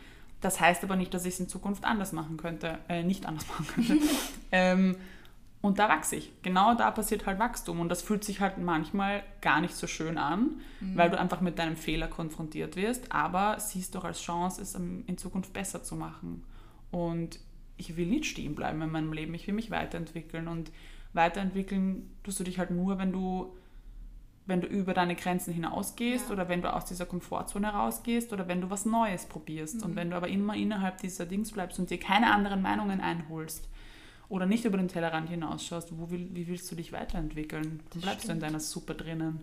Das 0.40 0.60
heißt 0.60 0.82
aber 0.82 0.96
nicht, 0.96 1.12
dass 1.12 1.26
ich 1.26 1.34
es 1.34 1.40
in 1.40 1.48
Zukunft 1.48 1.84
anders 1.84 2.12
machen 2.12 2.38
könnte, 2.38 2.78
äh, 2.88 3.02
nicht 3.02 3.26
anders 3.26 3.46
machen 3.48 3.66
könnte. 3.66 3.98
ähm, 4.52 4.96
und 5.60 5.78
da 5.78 5.88
wachse 5.88 6.16
ich. 6.16 6.32
Genau 6.42 6.74
da 6.74 6.90
passiert 6.90 7.26
halt 7.26 7.38
Wachstum. 7.38 7.80
Und 7.80 7.88
das 7.88 8.02
fühlt 8.02 8.22
sich 8.22 8.40
halt 8.40 8.58
manchmal 8.58 9.24
gar 9.40 9.60
nicht 9.60 9.74
so 9.74 9.86
schön 9.86 10.16
an, 10.16 10.60
mhm. 10.80 10.96
weil 10.96 11.10
du 11.10 11.18
einfach 11.18 11.40
mit 11.40 11.58
deinem 11.58 11.76
Fehler 11.76 12.06
konfrontiert 12.06 12.76
wirst, 12.76 13.10
aber 13.10 13.58
siehst 13.58 13.94
doch 13.94 14.04
als 14.04 14.20
Chance, 14.20 14.62
es 14.62 14.74
in 14.74 15.18
Zukunft 15.18 15.52
besser 15.52 15.82
zu 15.82 15.96
machen. 15.96 16.44
Und 16.90 17.40
ich 17.76 17.96
will 17.96 18.06
nicht 18.06 18.26
stehen 18.26 18.54
bleiben 18.54 18.80
in 18.82 18.90
meinem 18.90 19.12
Leben, 19.12 19.34
ich 19.34 19.46
will 19.46 19.54
mich 19.54 19.70
weiterentwickeln. 19.70 20.46
Und 20.46 20.70
weiterentwickeln 21.12 22.08
tust 22.22 22.38
du 22.38 22.44
dich 22.44 22.60
halt 22.60 22.70
nur, 22.70 22.98
wenn 22.98 23.10
du, 23.10 23.56
wenn 24.46 24.60
du 24.60 24.68
über 24.68 24.94
deine 24.94 25.16
Grenzen 25.16 25.52
hinausgehst 25.52 26.28
ja. 26.28 26.32
oder 26.34 26.48
wenn 26.48 26.62
du 26.62 26.72
aus 26.72 26.84
dieser 26.84 27.04
Komfortzone 27.04 27.68
rausgehst 27.68 28.32
oder 28.32 28.46
wenn 28.46 28.60
du 28.60 28.70
was 28.70 28.86
Neues 28.86 29.26
probierst. 29.26 29.78
Mhm. 29.78 29.82
Und 29.82 29.96
wenn 29.96 30.10
du 30.10 30.16
aber 30.16 30.28
immer 30.28 30.54
innerhalb 30.54 30.98
dieser 30.98 31.26
Dings 31.26 31.50
bleibst 31.50 31.80
und 31.80 31.90
dir 31.90 31.98
keine 31.98 32.32
anderen 32.32 32.62
Meinungen 32.62 33.00
einholst, 33.00 33.68
oder 34.28 34.46
nicht 34.46 34.64
über 34.64 34.76
den 34.76 34.88
Tellerrand 34.88 35.28
hinausschaust, 35.28 35.98
wo 35.98 36.10
will, 36.10 36.28
wie 36.32 36.46
willst 36.46 36.70
du 36.70 36.76
dich 36.76 36.92
weiterentwickeln? 36.92 37.80
Dann 37.90 38.02
bleibst 38.02 38.24
stimmt. 38.24 38.42
du 38.42 38.46
in 38.46 38.52
deiner 38.52 38.60
Suppe 38.60 38.94
drinnen. 38.94 39.40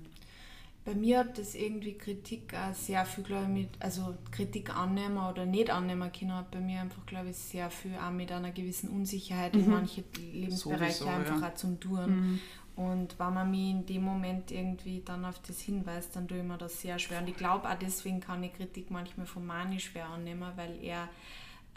Bei 0.86 0.94
mir 0.94 1.20
hat 1.20 1.40
das 1.40 1.56
irgendwie 1.56 1.94
Kritik 1.94 2.54
auch 2.54 2.76
sehr 2.76 3.04
viel, 3.06 3.24
glaube 3.24 3.46
ich, 3.46 3.50
mit, 3.50 3.70
also 3.80 4.14
Kritik 4.30 4.76
annehmen 4.76 5.18
oder 5.18 5.48
nicht 5.48 5.72
annehmen 5.72 6.12
können, 6.12 6.36
hat 6.36 6.52
bei 6.52 6.60
mir 6.60 6.82
einfach, 6.82 7.04
glaube 7.08 7.30
ich, 7.30 7.36
sehr 7.36 7.72
viel 7.72 7.96
auch 7.96 8.12
mit 8.12 8.32
einer 8.32 8.52
gewissen 8.52 8.90
Unsicherheit 8.90 9.56
mhm. 9.56 9.62
in 9.62 9.70
manche 9.72 10.04
Lebensbereiche 10.32 10.94
Sowieso, 10.94 11.10
einfach 11.10 11.42
ja. 11.42 11.48
auch 11.48 11.56
zum 11.56 11.80
Tun. 11.80 12.06
Mhm. 12.06 12.40
Und 12.76 13.18
wenn 13.18 13.34
man 13.34 13.50
mich 13.50 13.72
in 13.72 13.86
dem 13.88 14.04
Moment 14.04 14.52
irgendwie 14.52 15.02
dann 15.04 15.26
auf 15.26 15.40
das 15.48 15.60
hinweist, 15.62 16.16
dann 16.16 16.28
tue 16.28 16.40
ich 16.40 16.44
mir 16.44 16.58
das 16.58 16.82
sehr 16.82 17.00
schwer. 17.00 17.22
Und 17.22 17.30
ich 17.30 17.38
glaube 17.38 17.68
auch 17.68 17.76
deswegen 17.76 18.20
kann 18.20 18.44
ich 18.44 18.54
Kritik 18.54 18.92
manchmal 18.92 19.26
von 19.26 19.46
Mani 19.46 19.80
schwer 19.80 20.10
annehmen, 20.10 20.52
weil 20.56 20.78
er 20.84 21.10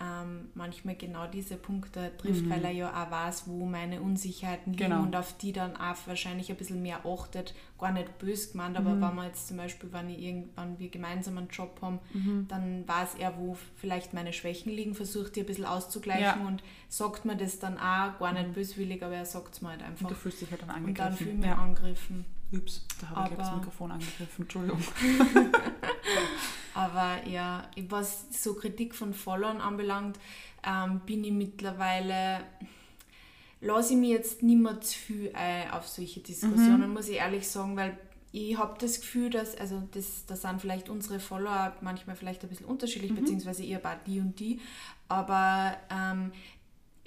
ähm, 0.00 0.48
manchmal 0.54 0.94
genau 0.94 1.26
diese 1.26 1.56
Punkte 1.56 2.12
trifft, 2.18 2.44
mhm. 2.44 2.50
weil 2.50 2.64
er 2.64 2.70
ja 2.70 2.90
auch 2.90 3.10
weiß, 3.10 3.44
wo 3.46 3.66
meine 3.66 4.00
Unsicherheiten 4.00 4.72
liegen 4.72 4.90
genau. 4.90 5.02
und 5.02 5.16
auf 5.16 5.36
die 5.38 5.52
dann 5.52 5.76
auch 5.76 5.96
wahrscheinlich 6.06 6.50
ein 6.50 6.56
bisschen 6.56 6.82
mehr 6.82 7.04
achtet. 7.04 7.54
Gar 7.78 7.92
nicht 7.92 8.18
böse 8.18 8.52
gemeint, 8.52 8.76
aber 8.76 8.90
mhm. 8.90 9.00
wenn 9.00 9.14
wir 9.16 9.24
jetzt 9.24 9.48
zum 9.48 9.56
Beispiel, 9.56 9.92
wenn, 9.92 10.08
ich 10.08 10.20
irgendwann 10.20 10.78
wir 10.78 10.88
gemeinsam 10.88 11.38
einen 11.38 11.48
Job 11.48 11.78
haben, 11.82 11.98
mhm. 12.12 12.46
dann 12.48 12.86
weiß 12.86 13.16
er, 13.18 13.36
wo 13.38 13.56
vielleicht 13.76 14.14
meine 14.14 14.32
Schwächen 14.32 14.72
liegen, 14.72 14.94
versucht 14.94 15.34
die 15.34 15.40
ein 15.40 15.46
bisschen 15.46 15.64
auszugleichen 15.64 16.42
ja. 16.42 16.46
und 16.46 16.62
sagt 16.88 17.24
mir 17.24 17.36
das 17.36 17.58
dann 17.58 17.76
auch, 17.76 18.18
gar 18.18 18.32
nicht 18.32 18.48
mhm. 18.48 18.52
böswillig, 18.52 19.02
aber 19.02 19.16
er 19.16 19.26
sagt 19.26 19.54
es 19.54 19.62
mir 19.62 19.70
halt 19.70 19.82
einfach. 19.82 20.02
Und 20.02 20.10
du 20.12 20.14
fühlst 20.14 20.40
dich 20.40 20.50
halt 20.50 20.62
dann 20.62 20.70
angegriffen. 20.70 20.90
Und 20.90 21.10
dann 21.10 21.16
fühle 21.16 21.30
ich 21.30 21.38
mich 21.38 21.46
ja. 21.46 21.56
angegriffen. 21.56 22.24
Ups, 22.50 22.86
da 23.00 23.10
habe 23.10 23.20
ich 23.20 23.26
glaube 23.34 23.42
das 23.42 23.56
Mikrofon 23.56 23.90
angegriffen, 23.90 24.42
Entschuldigung. 24.42 24.80
aber 26.78 27.26
ja, 27.26 27.68
was 27.88 28.26
so 28.30 28.54
Kritik 28.54 28.94
von 28.94 29.12
Followern 29.12 29.60
anbelangt, 29.60 30.16
ähm, 30.64 31.00
bin 31.04 31.24
ich 31.24 31.32
mittlerweile, 31.32 32.38
lasse 33.60 33.94
ich 33.94 33.98
mich 33.98 34.10
jetzt 34.10 34.44
nicht 34.44 34.60
mehr 34.60 34.80
zu 34.80 34.96
viel 34.96 35.32
ein 35.34 35.72
auf 35.72 35.88
solche 35.88 36.20
Diskussionen, 36.20 36.86
mhm. 36.86 36.94
muss 36.94 37.08
ich 37.08 37.16
ehrlich 37.16 37.48
sagen, 37.48 37.76
weil 37.76 37.98
ich 38.30 38.56
habe 38.56 38.76
das 38.78 39.00
Gefühl, 39.00 39.28
dass, 39.28 39.56
also 39.56 39.82
das, 39.90 40.24
das 40.26 40.42
sind 40.42 40.60
vielleicht 40.60 40.88
unsere 40.88 41.18
Follower 41.18 41.74
manchmal 41.80 42.14
vielleicht 42.14 42.44
ein 42.44 42.48
bisschen 42.48 42.66
unterschiedlich, 42.66 43.10
mhm. 43.10 43.16
beziehungsweise 43.16 43.64
ihr 43.64 43.80
bei 43.80 43.96
die 44.06 44.20
und 44.20 44.38
die, 44.38 44.60
aber 45.08 45.76
ähm, 45.90 46.30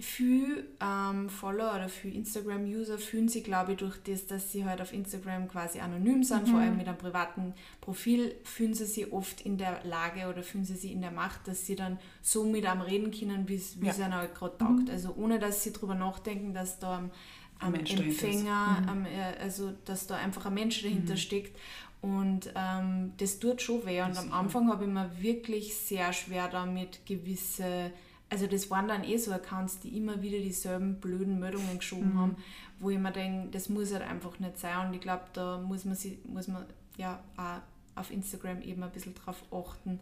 viele 0.01 0.65
ähm, 0.79 1.29
Follower 1.29 1.75
oder 1.75 1.89
viele 1.89 2.15
Instagram-User 2.15 2.97
fühlen 2.97 3.27
sich, 3.27 3.43
glaube 3.43 3.73
ich, 3.73 3.77
durch 3.77 3.97
das, 4.03 4.25
dass 4.25 4.51
sie 4.51 4.65
halt 4.65 4.81
auf 4.81 4.93
Instagram 4.93 5.47
quasi 5.47 5.79
anonym 5.79 6.23
sind, 6.23 6.47
mhm. 6.47 6.51
vor 6.51 6.59
allem 6.59 6.77
mit 6.77 6.87
einem 6.87 6.97
privaten 6.97 7.53
Profil, 7.79 8.35
fühlen 8.43 8.73
sie 8.73 8.85
sich 8.85 9.11
oft 9.11 9.41
in 9.41 9.57
der 9.57 9.83
Lage 9.83 10.27
oder 10.27 10.43
fühlen 10.43 10.65
sie 10.65 10.75
sich 10.75 10.91
in 10.91 11.01
der 11.01 11.11
Macht, 11.11 11.47
dass 11.47 11.65
sie 11.65 11.75
dann 11.75 11.99
so 12.21 12.43
mit 12.43 12.65
einem 12.65 12.81
reden 12.81 13.11
können, 13.11 13.47
wie 13.47 13.55
ja. 13.55 13.91
es 13.91 13.99
ihnen 13.99 14.15
halt 14.15 14.35
gerade 14.35 14.57
taugt. 14.57 14.85
Mhm. 14.85 14.91
Also 14.91 15.13
ohne, 15.15 15.39
dass 15.39 15.63
sie 15.63 15.73
darüber 15.73 15.95
nachdenken, 15.95 16.53
dass 16.53 16.79
da 16.79 16.97
am, 16.97 17.11
am 17.59 17.75
Empfänger, 17.75 18.81
mhm. 18.81 18.89
am, 18.89 19.05
äh, 19.05 19.37
also 19.41 19.73
dass 19.85 20.07
da 20.07 20.15
einfach 20.15 20.45
ein 20.45 20.53
Mensch 20.53 20.81
dahinter 20.81 21.13
mhm. 21.13 21.17
steckt. 21.17 21.57
Und 22.01 22.51
ähm, 22.55 23.13
das 23.17 23.37
tut 23.39 23.61
schon 23.61 23.85
weh. 23.85 24.01
Und 24.01 24.17
am 24.17 24.33
Anfang 24.33 24.69
habe 24.69 24.85
ich 24.85 24.89
mir 24.89 25.11
wirklich 25.19 25.75
sehr 25.75 26.11
schwer 26.13 26.47
damit 26.47 27.05
gewisse 27.05 27.91
also 28.31 28.47
das 28.47 28.71
waren 28.71 28.87
dann 28.87 29.03
eh 29.03 29.17
so 29.17 29.33
Accounts, 29.33 29.79
die 29.79 29.97
immer 29.97 30.21
wieder 30.21 30.39
dieselben 30.39 31.01
blöden 31.01 31.39
Meldungen 31.39 31.77
geschoben 31.77 32.13
mhm. 32.13 32.19
haben, 32.19 32.35
wo 32.79 32.89
ich 32.89 32.97
mir 32.97 33.11
denke, 33.11 33.49
das 33.51 33.67
muss 33.67 33.91
halt 33.91 34.03
einfach 34.03 34.39
nicht 34.39 34.57
sein. 34.57 34.87
Und 34.87 34.93
ich 34.93 35.01
glaube, 35.01 35.25
da 35.33 35.57
muss 35.57 35.83
man, 35.83 35.95
sich, 35.95 36.17
muss 36.23 36.47
man 36.47 36.65
ja 36.97 37.21
auch 37.35 37.99
auf 37.99 38.09
Instagram 38.09 38.61
eben 38.61 38.83
ein 38.83 38.91
bisschen 38.91 39.13
drauf 39.15 39.43
achten, 39.51 39.99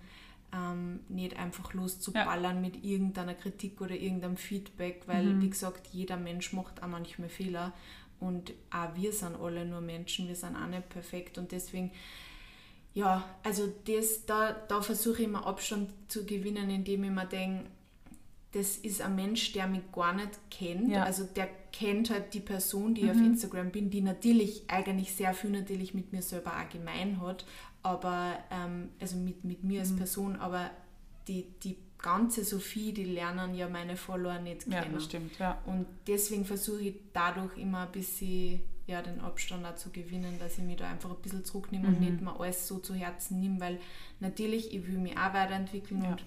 ähm, 0.54 1.00
nicht 1.10 1.38
einfach 1.38 1.74
loszuballern 1.74 2.56
ja. 2.58 2.62
mit 2.62 2.84
irgendeiner 2.84 3.34
Kritik 3.34 3.82
oder 3.82 3.96
irgendeinem 3.96 4.38
Feedback, 4.38 5.02
weil, 5.08 5.26
mhm. 5.26 5.42
wie 5.42 5.50
gesagt, 5.50 5.88
jeder 5.88 6.18
Mensch 6.18 6.54
macht 6.54 6.84
auch 6.84 6.88
manchmal 6.88 7.30
Fehler 7.30 7.74
und 8.20 8.54
auch 8.70 8.96
wir 8.96 9.12
sind 9.12 9.38
alle 9.42 9.66
nur 9.66 9.82
Menschen, 9.82 10.28
wir 10.28 10.36
sind 10.36 10.56
auch 10.56 10.68
nicht 10.68 10.88
perfekt 10.90 11.40
und 11.40 11.52
deswegen 11.52 11.92
ja, 12.94 13.24
also 13.44 13.72
das, 13.86 14.26
da, 14.26 14.52
da 14.52 14.82
versuche 14.82 15.22
ich 15.22 15.28
immer 15.28 15.46
Abstand 15.46 15.92
zu 16.08 16.26
gewinnen, 16.26 16.70
indem 16.70 17.04
ich 17.04 17.12
mir 17.12 17.26
denke, 17.26 17.70
das 18.52 18.78
ist 18.78 19.02
ein 19.02 19.16
Mensch, 19.16 19.52
der 19.52 19.68
mich 19.68 19.92
gar 19.92 20.14
nicht 20.14 20.32
kennt. 20.50 20.90
Ja. 20.90 21.04
Also 21.04 21.24
der 21.24 21.48
kennt 21.72 22.10
halt 22.10 22.34
die 22.34 22.40
Person, 22.40 22.96
die 22.96 23.04
mhm. 23.04 23.10
auf 23.12 23.18
Instagram 23.18 23.72
bin, 23.72 23.90
die 23.90 24.02
natürlich 24.02 24.64
eigentlich 24.68 25.14
sehr 25.14 25.34
viel 25.34 25.52
natürlich 25.52 25.94
mit 25.94 26.12
mir 26.12 26.22
selber 26.22 26.54
auch 26.54 26.70
gemein 26.70 27.22
hat, 27.22 27.46
aber 27.84 28.38
ähm, 28.52 28.90
also 29.00 29.18
mit, 29.18 29.44
mit 29.44 29.64
mir 29.64 29.82
als 29.82 29.92
mhm. 29.92 29.98
Person, 29.98 30.36
aber 30.38 30.72
die, 31.28 31.46
die 31.64 31.78
ganze 32.00 32.44
Sophie, 32.44 32.92
die 32.92 33.04
lernen 33.04 33.54
ja 33.54 33.70
meine 33.70 33.96
Follower 33.96 34.40
nicht 34.40 34.64
kennen. 34.64 34.74
Ja, 34.74 34.86
das 34.86 35.04
stimmt, 35.04 35.38
ja. 35.38 35.62
Und 35.66 35.86
deswegen 36.08 36.46
versuche 36.46 36.82
ich 36.82 36.96
dadurch 37.14 37.56
immer 37.58 37.86
ein 37.86 37.92
bisschen 37.92 38.62
ja, 38.88 39.04
den 39.04 39.20
Abstand 39.20 39.78
zu 39.78 39.92
gewinnen, 39.92 40.40
dass 40.40 40.58
ich 40.58 40.64
mich 40.64 40.78
da 40.78 40.90
einfach 40.90 41.12
ein 41.12 41.22
bisschen 41.22 41.46
zurücknehme 41.46 41.90
mhm. 41.90 41.94
und 41.94 42.02
nicht 42.02 42.22
mehr 42.22 42.40
alles 42.40 42.68
so 42.68 42.80
zu 42.80 42.96
Herzen 42.96 43.40
nehme, 43.40 43.60
weil 43.60 43.80
natürlich, 44.20 44.74
ich 44.74 44.88
will 44.88 44.98
mich 44.98 45.16
auch 45.16 45.34
weiterentwickeln 45.34 46.02
ja. 46.02 46.10
und 46.10 46.24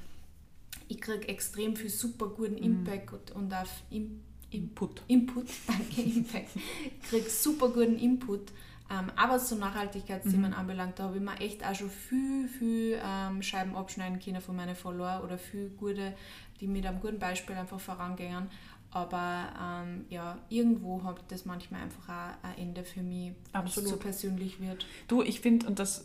ich 0.89 1.01
kriege 1.01 1.29
extrem 1.29 1.77
viel 1.77 1.91
super 1.91 2.29
guten 2.29 2.55
mhm. 2.55 2.63
Impact 2.63 3.31
mhm. 3.31 3.43
und 3.43 3.55
auch 3.55 3.67
im, 3.91 4.21
Input. 4.51 5.03
Input, 5.09 5.47
danke, 5.67 6.03
Impact. 6.03 6.51
Ich 6.55 7.09
kriege 7.09 7.29
super 7.31 7.69
guten 7.69 7.99
Input. 7.99 8.53
Ähm, 8.91 9.11
aber 9.17 9.35
was 9.35 9.49
so 9.49 9.57
Nachhaltigkeitsthemen 9.57 10.51
mhm. 10.51 10.57
anbelangt, 10.57 10.99
da 10.99 11.05
habe 11.05 11.17
ich 11.17 11.23
mir 11.23 11.41
echt 11.41 11.65
auch 11.65 11.75
schon 11.75 11.89
viel, 11.89 12.49
viel 12.49 13.01
ähm, 13.03 13.43
Scheiben 13.43 13.75
abschneiden 13.75 14.21
können 14.21 14.43
von 14.43 14.55
meinen 14.55 14.77
Follower 14.77 15.23
oder 15.25 15.39
viel 15.39 15.71
gute, 15.71 16.15
die 16.61 16.67
mit 16.67 16.85
einem 16.85 17.01
guten 17.01 17.19
Beispiel 17.19 17.57
einfach 17.57 17.81
vorangehen. 17.81 18.49
Aber 18.91 19.49
ähm, 19.59 20.05
ja, 20.11 20.39
irgendwo 20.51 21.03
hat 21.03 21.21
das 21.29 21.47
manchmal 21.47 21.83
einfach 21.83 22.09
auch 22.11 22.45
ein 22.45 22.59
Ende 22.59 22.85
für 22.85 23.03
mich, 23.03 23.33
wenn 23.53 23.65
es 23.65 23.75
so 23.75 23.97
persönlich 23.97 24.61
wird. 24.61 24.85
Du, 25.09 25.23
ich 25.23 25.41
finde, 25.41 25.67
und 25.67 25.79
das 25.79 26.05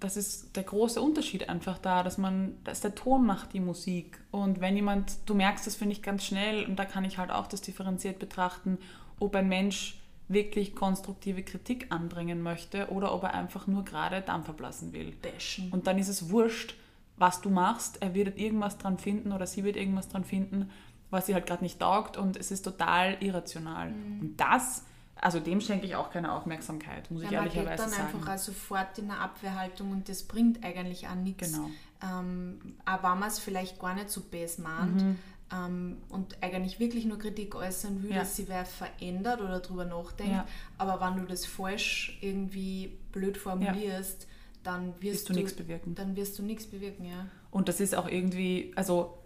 das 0.00 0.16
ist 0.16 0.56
der 0.56 0.62
große 0.62 1.00
Unterschied 1.00 1.48
einfach 1.48 1.78
da, 1.78 2.02
dass 2.02 2.18
man, 2.18 2.56
dass 2.64 2.80
der 2.80 2.94
Ton 2.94 3.24
macht 3.24 3.52
die 3.52 3.60
Musik. 3.60 4.18
Und 4.30 4.60
wenn 4.60 4.76
jemand, 4.76 5.16
du 5.26 5.34
merkst 5.34 5.66
das, 5.66 5.76
finde 5.76 5.92
ich 5.92 6.02
ganz 6.02 6.24
schnell, 6.24 6.64
und 6.66 6.76
da 6.76 6.84
kann 6.84 7.04
ich 7.04 7.18
halt 7.18 7.30
auch 7.30 7.46
das 7.46 7.60
differenziert 7.60 8.18
betrachten, 8.18 8.78
ob 9.18 9.34
ein 9.36 9.48
Mensch 9.48 9.98
wirklich 10.28 10.74
konstruktive 10.74 11.42
Kritik 11.42 11.86
anbringen 11.90 12.42
möchte 12.42 12.90
oder 12.90 13.14
ob 13.14 13.24
er 13.24 13.34
einfach 13.34 13.66
nur 13.66 13.84
gerade 13.84 14.20
Dampf 14.22 14.48
ablassen 14.48 14.92
will. 14.92 15.12
Bashen. 15.20 15.70
Und 15.70 15.86
dann 15.86 15.98
ist 15.98 16.08
es 16.08 16.30
wurscht, 16.30 16.74
was 17.16 17.40
du 17.40 17.50
machst. 17.50 18.00
Er 18.00 18.14
wird 18.14 18.38
irgendwas 18.38 18.78
dran 18.78 18.98
finden 18.98 19.32
oder 19.32 19.46
sie 19.46 19.64
wird 19.64 19.76
irgendwas 19.76 20.08
dran 20.08 20.24
finden, 20.24 20.70
was 21.10 21.26
sie 21.26 21.34
halt 21.34 21.46
gerade 21.46 21.62
nicht 21.62 21.78
taugt 21.78 22.16
und 22.16 22.36
es 22.36 22.50
ist 22.50 22.62
total 22.62 23.16
irrational. 23.20 23.90
Mhm. 23.90 24.20
Und 24.20 24.40
das 24.40 24.84
also 25.22 25.38
dem 25.38 25.60
schenke 25.60 25.86
ich 25.86 25.94
auch 25.94 26.10
keine 26.10 26.32
Aufmerksamkeit, 26.32 27.08
muss 27.10 27.22
ja, 27.22 27.28
ich 27.28 27.34
ehrlicherweise 27.34 27.84
sagen. 27.84 27.90
Man 27.90 28.00
geht 28.00 28.12
dann 28.12 28.28
einfach 28.28 28.38
sofort 28.38 28.98
in 28.98 29.10
eine 29.10 29.20
Abwehrhaltung 29.20 29.92
und 29.92 30.08
das 30.08 30.24
bringt 30.24 30.64
eigentlich 30.64 31.06
auch 31.06 31.14
nichts. 31.14 31.52
Genau. 31.52 31.70
Ähm, 32.02 32.58
auch 32.84 33.02
wenn 33.04 33.18
man 33.20 33.28
es 33.28 33.38
vielleicht 33.38 33.78
gar 33.78 33.94
nicht 33.94 34.10
so 34.10 34.20
best 34.22 34.58
mahnt 34.58 35.00
mhm. 35.00 35.18
ähm, 35.52 35.98
und 36.08 36.42
eigentlich 36.42 36.80
wirklich 36.80 37.04
nur 37.04 37.20
Kritik 37.20 37.54
äußern 37.54 38.02
will, 38.02 38.10
ja. 38.10 38.18
dass 38.18 38.34
sie 38.34 38.48
wer 38.48 38.64
verändert 38.64 39.40
oder 39.40 39.60
darüber 39.60 39.84
nachdenkt, 39.84 40.32
ja. 40.32 40.46
aber 40.76 41.00
wenn 41.00 41.22
du 41.22 41.28
das 41.28 41.46
falsch 41.46 42.18
irgendwie 42.20 42.98
blöd 43.12 43.36
formulierst, 43.36 44.26
dann 44.64 44.92
wirst 45.00 45.28
du, 45.28 45.34
du 45.34 45.38
nichts 45.38 45.54
bewirken. 45.54 45.94
Dann 45.94 46.16
wirst 46.16 46.36
du 46.36 46.42
nichts 46.42 46.66
bewirken, 46.66 47.04
ja. 47.04 47.26
Und 47.52 47.68
das 47.68 47.78
ist 47.78 47.94
auch 47.94 48.08
irgendwie, 48.08 48.72
also 48.74 49.21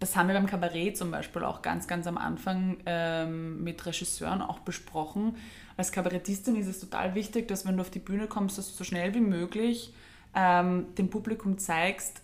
das 0.00 0.14
haben 0.16 0.28
wir 0.28 0.34
beim 0.34 0.46
Kabarett 0.46 0.96
zum 0.96 1.10
Beispiel 1.10 1.42
auch 1.42 1.62
ganz, 1.62 1.88
ganz 1.88 2.06
am 2.06 2.18
Anfang 2.18 2.78
ähm, 2.86 3.62
mit 3.64 3.84
Regisseuren 3.84 4.42
auch 4.42 4.60
besprochen. 4.60 5.36
Als 5.76 5.90
Kabarettistin 5.90 6.56
ist 6.56 6.68
es 6.68 6.80
total 6.80 7.14
wichtig, 7.14 7.48
dass 7.48 7.66
wenn 7.66 7.76
du 7.76 7.80
auf 7.80 7.90
die 7.90 7.98
Bühne 7.98 8.26
kommst, 8.26 8.58
dass 8.58 8.68
du 8.70 8.74
so 8.74 8.84
schnell 8.84 9.14
wie 9.14 9.20
möglich 9.20 9.92
ähm, 10.34 10.86
dem 10.96 11.10
Publikum 11.10 11.58
zeigst, 11.58 12.22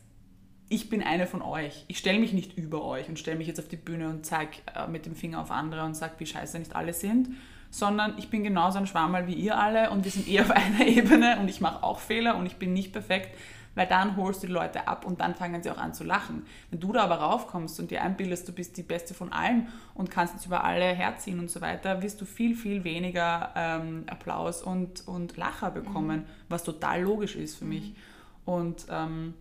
ich 0.69 0.88
bin 0.88 1.02
eine 1.02 1.26
von 1.26 1.43
euch. 1.43 1.85
Ich 1.88 1.99
stelle 1.99 2.19
mich 2.19 2.33
nicht 2.33 2.57
über 2.57 2.85
euch 2.85 3.09
und 3.09 3.19
stelle 3.19 3.37
mich 3.37 3.47
jetzt 3.47 3.61
auf 3.61 3.69
die 3.69 3.76
Bühne 3.76 4.09
und 4.09 4.25
zeige 4.25 4.59
äh, 4.75 4.87
mit 4.87 5.04
dem 5.07 5.14
Finger 5.14 5.40
auf 5.40 5.50
andere 5.50 5.85
und 5.85 5.95
sage, 5.95 6.14
wie 6.19 6.26
scheiße 6.26 6.59
nicht 6.59 6.75
alle 6.75 6.95
sind, 6.95 7.31
sondern 7.71 8.14
ich 8.19 8.31
bin 8.31 8.45
genauso 8.45 8.78
ein 8.78 8.87
Schwammerl 8.87 9.26
wie 9.26 9.35
ihr 9.35 9.59
alle 9.59 9.90
und 9.90 10.04
wir 10.04 10.11
sind 10.11 10.28
eher 10.28 10.43
auf 10.43 10.50
einer 10.52 10.87
Ebene 10.87 11.38
und 11.40 11.49
ich 11.49 11.61
mache 11.61 11.83
auch 11.83 11.99
Fehler 11.99 12.37
und 12.37 12.47
ich 12.47 12.57
bin 12.57 12.73
nicht 12.73 12.93
perfekt 12.93 13.37
weil 13.75 13.87
dann 13.87 14.16
holst 14.16 14.43
du 14.43 14.47
die 14.47 14.52
Leute 14.52 14.87
ab 14.88 15.04
und 15.04 15.21
dann 15.21 15.35
fangen 15.35 15.62
sie 15.62 15.71
auch 15.71 15.78
an 15.78 15.95
zu 15.95 16.04
lachen. 16.04 16.47
Wenn 16.71 16.81
du 16.81 16.93
da 16.93 17.04
aber 17.04 17.16
raufkommst 17.16 17.78
und 17.81 17.90
dir 17.90 18.02
einbildest, 18.02 18.49
du 18.49 18.52
bist 18.52 18.76
die 18.76 18.83
Beste 18.83 19.14
von 19.14 19.33
allen 19.33 19.69
und 19.95 20.11
kannst 20.11 20.35
jetzt 20.35 20.47
über 20.47 20.64
alle 20.64 20.85
herziehen 20.85 21.38
und 21.38 21.50
so 21.50 21.61
weiter, 21.61 22.02
wirst 22.02 22.21
du 22.21 22.25
viel, 22.25 22.54
viel 22.54 22.85
weniger 22.85 23.50
ähm, 23.57 24.04
Applaus 24.09 24.62
und, 24.62 25.07
und 25.07 25.37
Lacher 25.37 25.71
bekommen, 25.71 26.21
mhm. 26.21 26.26
was 26.49 26.64
total 26.64 27.02
logisch 27.02 27.37
ist 27.37 27.57
für 27.57 27.64
mhm. 27.64 27.71
mich. 27.71 27.95
Und 28.45 28.87
ähm, 28.90 29.35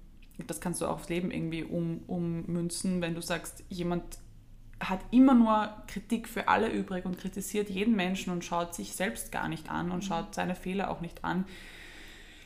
das 0.48 0.62
kannst 0.62 0.82
du 0.82 0.88
auch 0.88 0.96
aufs 0.96 1.10
Leben 1.10 1.32
irgendwie 1.32 1.64
um, 1.64 2.02
ummünzen, 2.08 3.02
wenn 3.02 3.16
du 3.16 3.22
sagst, 3.22 3.64
jemand 3.70 4.04
hat 4.80 5.00
immer 5.12 5.34
nur 5.34 5.72
Kritik 5.88 6.28
für 6.28 6.48
alle 6.48 6.70
übrig 6.70 7.06
und 7.06 7.18
kritisiert 7.18 7.70
jeden 7.70 7.96
Menschen 7.96 8.34
und 8.34 8.44
schaut 8.44 8.76
sich 8.76 8.94
selbst 8.94 9.32
gar 9.32 9.48
nicht 9.48 9.70
an 9.70 9.92
und 9.92 9.98
mhm. 9.98 10.08
schaut 10.08 10.36
seine 10.36 10.56
Fehler 10.56 10.90
auch 10.90 11.02
nicht 11.02 11.24
an 11.24 11.46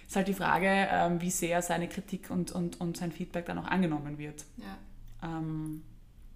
ist 0.08 0.16
halt 0.16 0.28
die 0.28 0.34
Frage, 0.34 0.68
ähm, 0.70 1.22
wie 1.22 1.30
sehr 1.30 1.62
seine 1.62 1.88
Kritik 1.90 2.30
und, 2.30 2.52
und, 2.52 2.80
und 2.80 2.98
sein 2.98 3.12
Feedback 3.12 3.46
dann 3.46 3.60
auch 3.60 3.68
angenommen 3.68 4.18
wird. 4.18 4.46
Ja. 4.58 4.78
Ähm, 5.24 5.84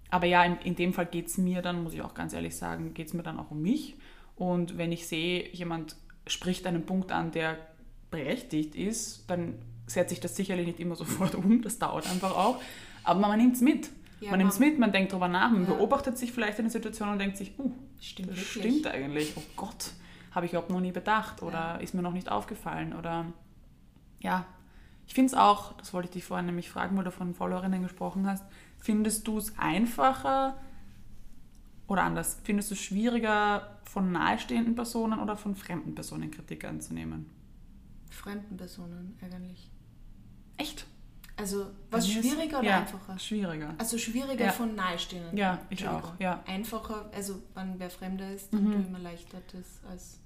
aber 0.09 0.25
ja, 0.25 0.43
in, 0.43 0.57
in 0.57 0.75
dem 0.75 0.93
Fall 0.93 1.05
geht 1.05 1.27
es 1.27 1.37
mir 1.37 1.61
dann, 1.61 1.83
muss 1.83 1.93
ich 1.93 2.01
auch 2.01 2.13
ganz 2.13 2.33
ehrlich 2.33 2.55
sagen, 2.55 2.93
geht 2.93 3.07
es 3.07 3.13
mir 3.13 3.23
dann 3.23 3.39
auch 3.39 3.49
um 3.49 3.61
mich. 3.61 3.95
Und 4.35 4.77
wenn 4.77 4.91
ich 4.91 5.07
sehe, 5.07 5.49
jemand 5.53 5.95
spricht 6.27 6.67
einen 6.67 6.85
Punkt 6.85 7.11
an, 7.11 7.31
der 7.31 7.57
berechtigt 8.11 8.75
ist, 8.75 9.29
dann 9.29 9.55
setze 9.87 10.13
ich 10.13 10.19
das 10.19 10.35
sicherlich 10.35 10.67
nicht 10.67 10.79
immer 10.81 10.95
sofort 10.97 11.33
um. 11.33 11.61
Das 11.61 11.79
dauert 11.79 12.09
einfach 12.09 12.35
auch. 12.35 12.61
Aber 13.03 13.21
man 13.21 13.39
nimmt 13.39 13.55
es 13.55 13.61
mit. 13.61 13.89
Ja, 14.19 14.31
man 14.31 14.39
nimmt 14.39 14.51
es 14.51 14.59
mit, 14.59 14.77
man 14.77 14.91
denkt 14.91 15.13
darüber 15.13 15.27
nach, 15.27 15.49
man 15.49 15.63
ja. 15.63 15.73
beobachtet 15.73 16.15
sich 16.17 16.31
vielleicht 16.31 16.59
in 16.59 16.65
der 16.65 16.71
Situation 16.71 17.09
und 17.09 17.17
denkt 17.17 17.37
sich, 17.37 17.57
uh, 17.57 17.71
stimmt, 17.99 18.29
das 18.29 18.37
wirklich? 18.37 18.73
stimmt 18.75 18.87
eigentlich. 18.87 19.33
Oh 19.35 19.41
Gott, 19.55 19.93
habe 20.29 20.45
ich 20.45 20.51
überhaupt 20.51 20.69
noch 20.69 20.79
nie 20.79 20.91
bedacht 20.91 21.41
oder 21.41 21.53
ja. 21.53 21.75
ist 21.77 21.95
mir 21.95 22.03
noch 22.03 22.13
nicht 22.13 22.29
aufgefallen 22.29 22.93
oder 22.93 23.25
ja, 24.21 24.45
ich 25.07 25.13
finde 25.13 25.33
es 25.33 25.37
auch, 25.37 25.73
das 25.73 25.93
wollte 25.93 26.07
ich 26.07 26.13
dich 26.13 26.23
vorhin 26.23 26.45
nämlich 26.45 26.69
fragen, 26.69 26.95
weil 26.95 27.03
du 27.03 27.11
von 27.11 27.33
Followerinnen 27.33 27.83
gesprochen 27.83 28.27
hast, 28.27 28.45
findest 28.77 29.27
du 29.27 29.37
es 29.37 29.57
einfacher 29.57 30.57
oder 31.87 32.03
anders, 32.03 32.39
findest 32.43 32.71
du 32.71 32.75
es 32.75 32.81
schwieriger, 32.81 33.81
von 33.83 34.13
nahestehenden 34.13 34.73
Personen 34.73 35.19
oder 35.19 35.35
von 35.35 35.53
fremden 35.53 35.93
Personen 35.93 36.31
Kritik 36.31 36.63
anzunehmen? 36.63 37.29
Fremden 38.09 38.55
Personen 38.55 39.17
eigentlich. 39.21 39.69
Echt? 40.55 40.85
Also 41.35 41.71
was 41.89 42.09
schwieriger 42.09 42.59
oder 42.59 42.69
ja, 42.69 42.79
einfacher? 42.79 43.19
Schwieriger. 43.19 43.75
Also 43.77 43.97
schwieriger 43.97 44.45
ja. 44.45 44.51
von 44.53 44.75
Nahestehenden. 44.75 45.35
Ja, 45.37 45.59
ich 45.69 45.85
auch. 45.85 46.13
Ja. 46.19 46.41
Einfacher, 46.45 47.09
also 47.13 47.41
wenn 47.53 47.79
wer 47.79 47.89
Fremder 47.89 48.31
ist, 48.31 48.53
dann 48.53 48.63
mhm. 48.63 48.71
tue 48.71 48.81
ich 48.81 48.89
mir 48.89 48.99
leichter 48.99 49.41
das 49.51 49.81
als 49.89 50.20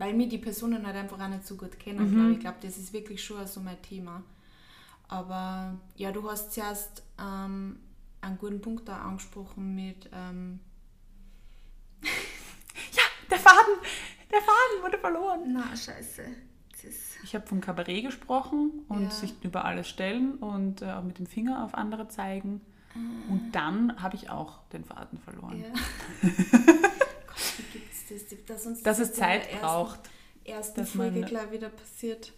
weil 0.00 0.14
mir 0.14 0.28
die 0.28 0.38
Personen 0.38 0.86
halt 0.86 0.96
einfach 0.96 1.20
auch 1.20 1.28
nicht 1.28 1.46
so 1.46 1.56
gut 1.56 1.78
kennen, 1.78 2.28
mhm. 2.28 2.32
Ich 2.32 2.40
glaube, 2.40 2.56
das 2.62 2.78
ist 2.78 2.94
wirklich 2.94 3.22
schon 3.22 3.46
so 3.46 3.60
mein 3.60 3.80
Thema. 3.82 4.22
Aber 5.08 5.76
ja, 5.94 6.10
du 6.10 6.28
hast 6.28 6.54
zuerst 6.54 7.02
ähm, 7.20 7.78
einen 8.22 8.38
guten 8.38 8.62
Punkt 8.62 8.88
da 8.88 8.96
angesprochen 9.02 9.74
mit. 9.74 10.08
Ähm 10.14 10.60
ja, 12.02 13.02
der 13.30 13.38
Faden! 13.38 13.74
Der 14.30 14.40
Faden 14.40 14.82
wurde 14.82 14.98
verloren. 14.98 15.52
Na, 15.52 15.76
scheiße. 15.76 16.24
Ich 17.22 17.34
habe 17.34 17.46
vom 17.46 17.60
Kabarett 17.60 18.06
gesprochen 18.06 18.86
und 18.88 19.02
ja. 19.02 19.10
sich 19.10 19.34
über 19.42 19.66
alles 19.66 19.86
stellen 19.86 20.36
und 20.36 20.80
äh, 20.80 21.02
mit 21.02 21.18
dem 21.18 21.26
Finger 21.26 21.62
auf 21.62 21.74
andere 21.74 22.08
zeigen. 22.08 22.62
Ah. 22.94 23.32
Und 23.32 23.52
dann 23.52 24.00
habe 24.00 24.16
ich 24.16 24.30
auch 24.30 24.66
den 24.68 24.84
Faden 24.84 25.18
verloren. 25.18 25.62
Ja. 25.62 26.30
Das? 28.10 28.46
Dass, 28.46 28.66
uns 28.66 28.82
dass 28.82 28.98
es 28.98 29.14
Zeit 29.14 29.46
ersten, 29.46 29.60
braucht. 29.60 30.00
Erste 30.44 30.84
Folge 30.84 31.22
klar 31.22 31.50
wieder 31.52 31.68
passiert. 31.68 32.32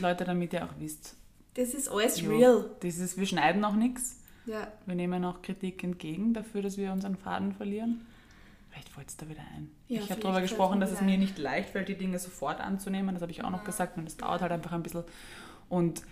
Leute, 0.00 0.24
damit 0.24 0.52
ihr 0.52 0.64
auch 0.64 0.74
wisst. 0.78 1.16
Das 1.54 1.74
ist 1.74 1.88
alles 1.88 2.20
jo, 2.20 2.30
real. 2.30 2.70
Das 2.80 2.98
ist, 2.98 3.18
wir 3.18 3.26
schneiden 3.26 3.64
auch 3.64 3.74
nichts. 3.74 4.20
Ja. 4.46 4.68
Wir 4.84 4.94
nehmen 4.94 5.24
auch 5.24 5.42
Kritik 5.42 5.82
entgegen 5.82 6.34
dafür, 6.34 6.62
dass 6.62 6.76
wir 6.76 6.92
unseren 6.92 7.16
Faden 7.16 7.52
verlieren. 7.52 8.06
Vielleicht 8.70 8.90
fällt 8.90 9.08
es 9.08 9.16
da 9.16 9.28
wieder 9.28 9.40
ein. 9.54 9.70
Ja, 9.88 10.02
ich 10.02 10.10
habe 10.10 10.20
darüber 10.20 10.42
gesprochen, 10.42 10.80
dass 10.80 10.92
es 10.92 11.00
mir 11.00 11.16
nicht 11.16 11.38
leicht 11.38 11.70
fällt, 11.70 11.88
die 11.88 11.96
Dinge 11.96 12.18
sofort 12.18 12.60
anzunehmen. 12.60 13.14
Das 13.14 13.22
habe 13.22 13.32
ich 13.32 13.42
auch 13.42 13.50
noch 13.50 13.64
gesagt. 13.64 13.96
Und 13.96 14.04
das 14.04 14.18
dauert 14.18 14.42
halt 14.42 14.52
einfach 14.52 14.72
ein 14.72 14.82
bisschen. 14.82 15.04
Und 15.68 16.02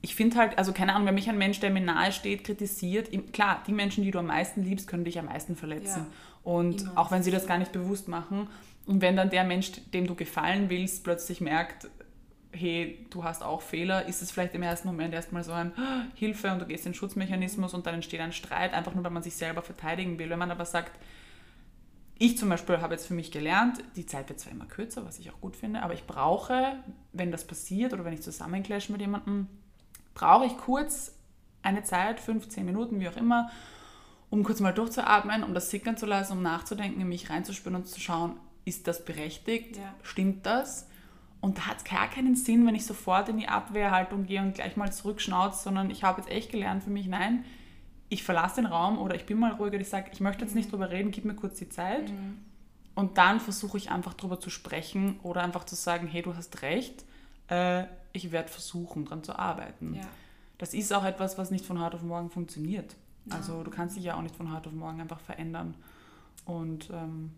ich 0.00 0.14
finde 0.14 0.36
halt, 0.36 0.56
also 0.56 0.72
keine 0.72 0.94
Ahnung, 0.94 1.06
wenn 1.06 1.14
mich 1.14 1.28
ein 1.28 1.38
Mensch, 1.38 1.60
der 1.60 1.70
mir 1.70 1.80
nahe 1.80 2.12
steht, 2.12 2.44
kritisiert, 2.44 3.10
klar, 3.32 3.62
die 3.66 3.72
Menschen, 3.72 4.04
die 4.04 4.10
du 4.10 4.18
am 4.18 4.26
meisten 4.26 4.62
liebst, 4.62 4.88
können 4.88 5.04
dich 5.04 5.18
am 5.18 5.26
meisten 5.26 5.54
verletzen. 5.54 6.06
Ja, 6.06 6.12
und 6.48 6.80
immer. 6.80 6.98
auch 6.98 7.10
wenn 7.10 7.22
sie 7.22 7.30
das 7.30 7.46
gar 7.46 7.58
nicht 7.58 7.72
bewusst 7.72 8.08
machen. 8.08 8.48
Und 8.86 9.02
wenn 9.02 9.16
dann 9.16 9.28
der 9.28 9.44
Mensch, 9.44 9.70
dem 9.92 10.06
du 10.06 10.14
gefallen 10.14 10.70
willst, 10.70 11.04
plötzlich 11.04 11.42
merkt, 11.42 11.88
hey, 12.52 13.06
du 13.10 13.22
hast 13.22 13.42
auch 13.42 13.60
Fehler, 13.60 14.06
ist 14.06 14.22
es 14.22 14.30
vielleicht 14.30 14.54
im 14.54 14.62
ersten 14.62 14.88
Moment 14.88 15.12
erstmal 15.12 15.44
so 15.44 15.52
ein 15.52 15.72
Hilfe 16.14 16.50
und 16.50 16.60
du 16.60 16.64
gehst 16.64 16.86
in 16.86 16.92
den 16.92 16.96
Schutzmechanismus 16.96 17.74
und 17.74 17.86
dann 17.86 17.96
entsteht 17.96 18.20
ein 18.20 18.32
Streit, 18.32 18.72
einfach 18.72 18.94
nur, 18.94 19.04
weil 19.04 19.10
man 19.10 19.22
sich 19.22 19.36
selber 19.36 19.60
verteidigen 19.60 20.18
will. 20.18 20.30
Wenn 20.30 20.38
man 20.38 20.50
aber 20.50 20.64
sagt, 20.64 20.98
ich 22.18 22.38
zum 22.38 22.48
Beispiel 22.48 22.80
habe 22.80 22.94
jetzt 22.94 23.06
für 23.06 23.14
mich 23.14 23.30
gelernt, 23.30 23.84
die 23.96 24.06
Zeit 24.06 24.30
wird 24.30 24.40
zwar 24.40 24.52
immer 24.52 24.64
kürzer, 24.64 25.04
was 25.04 25.18
ich 25.18 25.30
auch 25.30 25.40
gut 25.42 25.54
finde, 25.54 25.82
aber 25.82 25.92
ich 25.92 26.06
brauche, 26.06 26.76
wenn 27.12 27.30
das 27.30 27.46
passiert 27.46 27.92
oder 27.92 28.06
wenn 28.06 28.14
ich 28.14 28.22
zusammenclash 28.22 28.88
mit 28.88 29.02
jemandem, 29.02 29.48
brauche 30.14 30.46
ich 30.46 30.56
kurz 30.56 31.14
eine 31.60 31.82
Zeit, 31.82 32.20
15 32.20 32.64
Minuten, 32.64 33.00
wie 33.00 33.08
auch 33.08 33.16
immer, 33.18 33.50
um 34.30 34.44
kurz 34.44 34.60
mal 34.60 34.72
durchzuatmen, 34.72 35.42
um 35.42 35.54
das 35.54 35.70
sickern 35.70 35.96
zu 35.96 36.06
lassen, 36.06 36.32
um 36.34 36.42
nachzudenken, 36.42 37.00
in 37.00 37.08
mich 37.08 37.30
reinzuspüren 37.30 37.76
und 37.76 37.86
zu 37.86 38.00
schauen, 38.00 38.34
ist 38.64 38.86
das 38.86 39.04
berechtigt? 39.04 39.76
Ja. 39.76 39.94
Stimmt 40.02 40.44
das? 40.44 40.86
Und 41.40 41.58
da 41.58 41.66
hat 41.66 41.78
es 41.78 41.84
gar 41.84 42.10
keinen 42.10 42.34
Sinn, 42.34 42.66
wenn 42.66 42.74
ich 42.74 42.84
sofort 42.84 43.28
in 43.28 43.38
die 43.38 43.48
Abwehrhaltung 43.48 44.26
gehe 44.26 44.42
und 44.42 44.54
gleich 44.54 44.76
mal 44.76 44.92
zurückschnauze, 44.92 45.62
sondern 45.62 45.90
ich 45.90 46.02
habe 46.02 46.20
jetzt 46.20 46.30
echt 46.30 46.50
gelernt 46.50 46.82
für 46.82 46.90
mich, 46.90 47.06
nein, 47.06 47.44
ich 48.08 48.24
verlasse 48.24 48.56
den 48.56 48.66
Raum 48.66 48.98
oder 48.98 49.14
ich 49.14 49.26
bin 49.26 49.38
mal 49.38 49.52
ruhiger, 49.52 49.78
ich 49.78 49.88
sage, 49.88 50.10
ich 50.12 50.20
möchte 50.20 50.44
jetzt 50.44 50.54
nicht 50.54 50.66
mhm. 50.66 50.70
drüber 50.70 50.90
reden, 50.90 51.10
gib 51.10 51.24
mir 51.24 51.34
kurz 51.34 51.58
die 51.58 51.68
Zeit. 51.68 52.10
Mhm. 52.10 52.38
Und 52.94 53.16
dann 53.18 53.38
versuche 53.38 53.76
ich 53.76 53.90
einfach 53.90 54.14
drüber 54.14 54.40
zu 54.40 54.50
sprechen 54.50 55.20
oder 55.22 55.42
einfach 55.42 55.64
zu 55.64 55.76
sagen, 55.76 56.08
hey, 56.08 56.22
du 56.22 56.34
hast 56.34 56.62
recht, 56.62 57.04
äh, 57.48 57.84
ich 58.12 58.32
werde 58.32 58.48
versuchen, 58.48 59.04
daran 59.04 59.22
zu 59.22 59.38
arbeiten. 59.38 59.94
Ja. 59.94 60.02
Das 60.56 60.74
ist 60.74 60.92
auch 60.92 61.04
etwas, 61.04 61.38
was 61.38 61.52
nicht 61.52 61.64
von 61.64 61.80
heute 61.80 61.96
auf 61.96 62.02
morgen 62.02 62.30
funktioniert. 62.30 62.96
Ja. 63.28 63.36
Also 63.36 63.62
du 63.62 63.70
kannst 63.70 63.96
dich 63.96 64.04
ja 64.04 64.16
auch 64.16 64.22
nicht 64.22 64.36
von 64.36 64.52
heute 64.54 64.68
auf 64.68 64.74
morgen 64.74 65.00
einfach 65.00 65.20
verändern. 65.20 65.74
Und 66.44 66.90
ähm, 66.90 67.32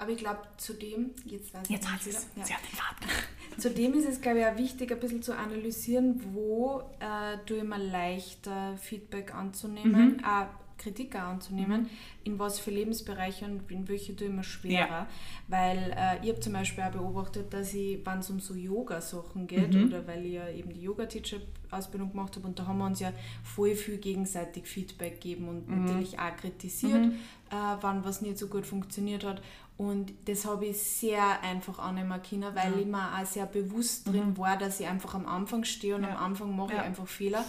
aber 0.00 0.12
ich 0.12 0.18
glaube, 0.18 0.42
zudem, 0.58 1.10
jetzt 1.24 1.52
weiß 1.52 1.68
jetzt 1.68 1.88
ich 1.88 2.06
nicht, 2.06 2.18
ja. 2.36 2.44
sie 2.44 2.54
hat 2.54 2.62
den 2.62 2.76
Faden. 2.76 3.08
Zudem 3.58 3.94
ist 3.94 4.06
es, 4.06 4.20
glaube 4.20 4.38
ich, 4.38 4.46
auch 4.46 4.56
wichtig, 4.56 4.92
ein 4.92 5.00
bisschen 5.00 5.22
zu 5.22 5.36
analysieren, 5.36 6.22
wo 6.32 6.82
äh, 7.00 7.36
du 7.46 7.56
immer 7.56 7.78
leichter 7.78 8.76
Feedback 8.76 9.34
anzunehmen, 9.34 10.18
mhm. 10.18 10.20
äh, 10.20 10.46
Kritik 10.78 11.14
anzunehmen, 11.16 11.82
mhm. 11.82 11.88
in 12.24 12.38
was 12.38 12.58
für 12.58 12.70
Lebensbereiche 12.70 13.44
und 13.44 13.70
in 13.70 13.88
welche 13.88 14.14
du 14.14 14.24
immer 14.24 14.42
schwerer. 14.42 14.88
Ja. 14.88 15.06
Weil 15.48 15.94
äh, 15.96 16.24
ich 16.24 16.30
habe 16.30 16.40
zum 16.40 16.52
Beispiel 16.52 16.84
auch 16.84 16.92
beobachtet, 16.92 17.52
dass 17.52 17.74
ich, 17.74 18.04
wenn 18.06 18.20
es 18.20 18.30
um 18.30 18.40
so 18.40 18.54
Yoga-Sachen 18.54 19.46
geht, 19.46 19.74
mhm. 19.74 19.88
oder 19.88 20.06
weil 20.06 20.24
ich 20.24 20.32
ja 20.34 20.48
eben 20.48 20.72
die 20.72 20.82
Yoga-Teacher-Ausbildung 20.82 22.12
gemacht 22.12 22.36
habe, 22.36 22.46
und 22.46 22.58
da 22.58 22.66
haben 22.66 22.78
wir 22.78 22.86
uns 22.86 23.00
ja 23.00 23.12
voll 23.42 23.74
viel 23.74 23.98
gegenseitig 23.98 24.66
Feedback 24.66 25.20
gegeben 25.20 25.48
und 25.48 25.68
mhm. 25.68 25.84
natürlich 25.84 26.18
auch 26.18 26.36
kritisiert, 26.36 27.06
mhm. 27.06 27.12
äh, 27.50 27.76
wann 27.80 28.04
was 28.04 28.22
nicht 28.22 28.38
so 28.38 28.46
gut 28.46 28.66
funktioniert 28.66 29.24
hat. 29.24 29.42
Und 29.78 30.12
das 30.24 30.44
habe 30.44 30.66
ich 30.66 30.82
sehr 30.82 31.40
einfach 31.40 31.78
annehmen 31.78 32.20
können, 32.28 32.52
weil 32.52 32.72
ja. 32.72 32.78
ich 32.78 32.86
mir 32.86 33.16
auch 33.16 33.24
sehr 33.24 33.46
bewusst 33.46 34.08
drin 34.08 34.30
mhm. 34.30 34.38
war, 34.38 34.58
dass 34.58 34.80
ich 34.80 34.88
einfach 34.88 35.14
am 35.14 35.24
Anfang 35.24 35.62
stehe 35.62 35.94
und 35.94 36.02
ja. 36.02 36.08
am 36.08 36.16
Anfang 36.16 36.56
mache 36.56 36.74
ich 36.74 36.80
einfach 36.80 37.06
Fehler. 37.06 37.44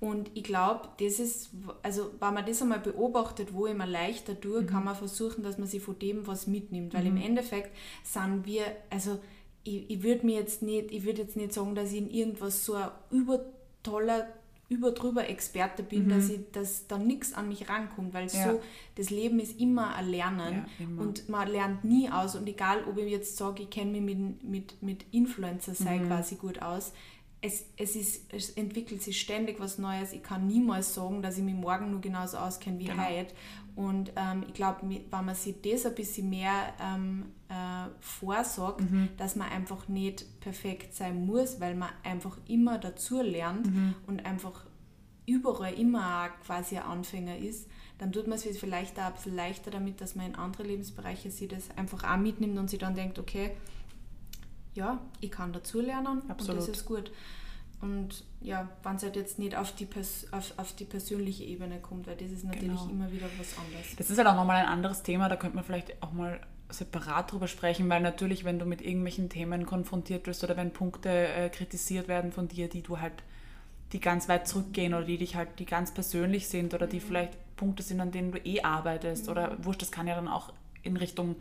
Und 0.00 0.30
ich 0.34 0.44
glaube, 0.44 0.88
das 0.98 1.20
ist, 1.20 1.50
also 1.82 2.10
wenn 2.18 2.34
man 2.34 2.46
das 2.46 2.62
einmal 2.62 2.80
beobachtet, 2.80 3.52
wo 3.52 3.66
ich 3.66 3.74
mir 3.74 3.86
leichter 3.86 4.40
tue, 4.40 4.62
mhm. 4.62 4.66
kann 4.66 4.84
man 4.84 4.96
versuchen, 4.96 5.42
dass 5.42 5.58
man 5.58 5.68
sich 5.68 5.82
von 5.82 5.98
dem 5.98 6.26
was 6.26 6.46
mitnimmt. 6.46 6.94
Weil 6.94 7.02
mhm. 7.02 7.18
im 7.18 7.22
Endeffekt 7.22 7.76
sind 8.02 8.46
wir, 8.46 8.64
also 8.88 9.18
ich, 9.62 9.90
ich 9.90 10.02
würde 10.02 10.24
mir 10.24 10.38
jetzt 10.38 10.62
nicht, 10.62 10.90
ich 10.90 11.04
würde 11.04 11.20
jetzt 11.22 11.36
nicht 11.36 11.52
sagen, 11.52 11.74
dass 11.74 11.92
ich 11.92 11.98
in 11.98 12.10
irgendwas 12.10 12.64
so 12.64 12.74
ein 12.74 12.88
übertoller 13.10 14.26
über 14.70 14.92
drüber 14.92 15.28
Experte 15.28 15.82
bin, 15.82 16.04
mhm. 16.04 16.10
dass 16.10 16.30
ich 16.30 16.40
dass 16.52 16.86
da 16.86 16.96
nichts 16.96 17.34
an 17.34 17.48
mich 17.48 17.68
rankommt, 17.68 18.14
weil 18.14 18.28
ja. 18.28 18.52
so 18.52 18.60
das 18.94 19.10
Leben 19.10 19.40
ist 19.40 19.60
immer 19.60 19.96
ein 19.96 20.08
Lernen 20.08 20.64
ja, 20.78 20.84
immer. 20.84 21.02
und 21.02 21.28
man 21.28 21.48
lernt 21.48 21.82
nie 21.82 22.08
aus 22.08 22.36
und 22.36 22.48
egal, 22.48 22.84
ob 22.88 22.96
ich 22.96 23.10
jetzt 23.10 23.36
sage, 23.36 23.64
ich 23.64 23.70
kenne 23.70 24.00
mich 24.00 24.00
mit, 24.00 24.44
mit, 24.44 24.82
mit 24.82 25.04
Influencer 25.10 25.74
sei 25.74 25.98
mhm. 25.98 26.06
quasi 26.06 26.36
gut 26.36 26.62
aus, 26.62 26.92
es, 27.42 27.64
es, 27.76 27.96
ist, 27.96 28.32
es 28.32 28.50
entwickelt 28.50 29.02
sich 29.02 29.20
ständig 29.20 29.60
was 29.60 29.78
Neues. 29.78 30.12
Ich 30.12 30.22
kann 30.22 30.46
niemals 30.46 30.94
sagen, 30.94 31.22
dass 31.22 31.38
ich 31.38 31.44
mich 31.44 31.54
morgen 31.54 31.90
nur 31.90 32.00
genauso 32.00 32.36
auskenne 32.36 32.78
wie 32.78 32.84
genau. 32.84 33.02
heute. 33.02 33.34
Und 33.76 34.12
ähm, 34.16 34.44
ich 34.46 34.54
glaube, 34.54 34.80
wenn 34.82 35.24
man 35.24 35.34
sich 35.34 35.56
das 35.62 35.86
ein 35.86 35.94
bisschen 35.94 36.28
mehr 36.28 36.74
ähm, 36.80 37.32
äh, 37.48 37.88
vorsagt, 38.00 38.82
mhm. 38.82 39.08
dass 39.16 39.36
man 39.36 39.48
einfach 39.48 39.88
nicht 39.88 40.40
perfekt 40.40 40.94
sein 40.94 41.24
muss, 41.24 41.60
weil 41.60 41.74
man 41.74 41.88
einfach 42.02 42.36
immer 42.46 42.78
dazu 42.78 43.22
lernt 43.22 43.66
mhm. 43.66 43.94
und 44.06 44.26
einfach 44.26 44.66
überall 45.24 45.72
immer 45.74 46.28
quasi 46.44 46.76
ein 46.76 46.84
Anfänger 46.84 47.38
ist, 47.38 47.68
dann 47.98 48.12
tut 48.12 48.26
man 48.26 48.38
es 48.38 48.58
vielleicht 48.58 48.98
auch 48.98 49.04
ein 49.04 49.12
bisschen 49.14 49.36
leichter 49.36 49.70
damit, 49.70 50.00
dass 50.00 50.14
man 50.14 50.26
in 50.26 50.34
andere 50.34 50.64
Lebensbereiche 50.64 51.30
sich 51.30 51.48
das 51.48 51.70
einfach 51.76 52.04
auch 52.04 52.16
mitnimmt 52.16 52.58
und 52.58 52.68
sich 52.68 52.78
dann 52.78 52.94
denkt, 52.94 53.18
okay, 53.18 53.52
ja, 54.74 54.98
ich 55.20 55.30
kann 55.30 55.52
dazulernen 55.52 56.22
Absolut. 56.28 56.60
und 56.60 56.68
das 56.68 56.76
ist 56.76 56.86
gut. 56.86 57.10
Und 57.80 58.24
ja, 58.42 58.68
wenn 58.82 58.96
es 58.96 59.02
halt 59.02 59.16
jetzt 59.16 59.38
nicht 59.38 59.56
auf 59.56 59.74
die, 59.74 59.86
Pers 59.86 60.26
auf, 60.32 60.52
auf 60.58 60.74
die 60.74 60.84
persönliche 60.84 61.44
Ebene 61.44 61.78
kommt, 61.80 62.06
weil 62.06 62.16
das 62.16 62.30
ist 62.30 62.44
natürlich 62.44 62.78
genau. 62.78 62.90
immer 62.90 63.10
wieder 63.10 63.26
was 63.38 63.56
anderes. 63.56 63.96
Das 63.96 64.10
ist 64.10 64.18
halt 64.18 64.28
auch 64.28 64.34
nochmal 64.34 64.56
ein 64.56 64.66
anderes 64.66 65.02
Thema, 65.02 65.28
da 65.28 65.36
könnte 65.36 65.56
man 65.56 65.64
vielleicht 65.64 66.02
auch 66.02 66.12
mal 66.12 66.40
separat 66.68 67.32
drüber 67.32 67.48
sprechen, 67.48 67.88
weil 67.88 68.02
natürlich, 68.02 68.44
wenn 68.44 68.58
du 68.58 68.66
mit 68.66 68.82
irgendwelchen 68.82 69.28
Themen 69.28 69.66
konfrontiert 69.66 70.26
wirst 70.26 70.44
oder 70.44 70.56
wenn 70.56 70.72
Punkte 70.72 71.08
äh, 71.08 71.48
kritisiert 71.48 72.06
werden 72.06 72.32
von 72.32 72.48
dir, 72.48 72.68
die 72.68 72.82
du 72.82 73.00
halt, 73.00 73.14
die 73.92 74.00
ganz 74.00 74.28
weit 74.28 74.46
zurückgehen 74.46 74.94
oder 74.94 75.04
die 75.04 75.18
dich 75.18 75.34
halt, 75.34 75.58
die 75.58 75.66
ganz 75.66 75.92
persönlich 75.92 76.48
sind 76.48 76.74
oder 76.74 76.86
die 76.86 76.98
mhm. 76.98 77.04
vielleicht 77.04 77.56
Punkte 77.56 77.82
sind, 77.82 78.00
an 78.00 78.12
denen 78.12 78.32
du 78.32 78.38
eh 78.38 78.60
arbeitest 78.62 79.24
mhm. 79.24 79.32
oder 79.32 79.64
wurscht, 79.64 79.82
das 79.82 79.90
kann 79.90 80.06
ja 80.06 80.14
dann 80.14 80.28
auch 80.28 80.52
in 80.82 80.96
Richtung 80.96 81.36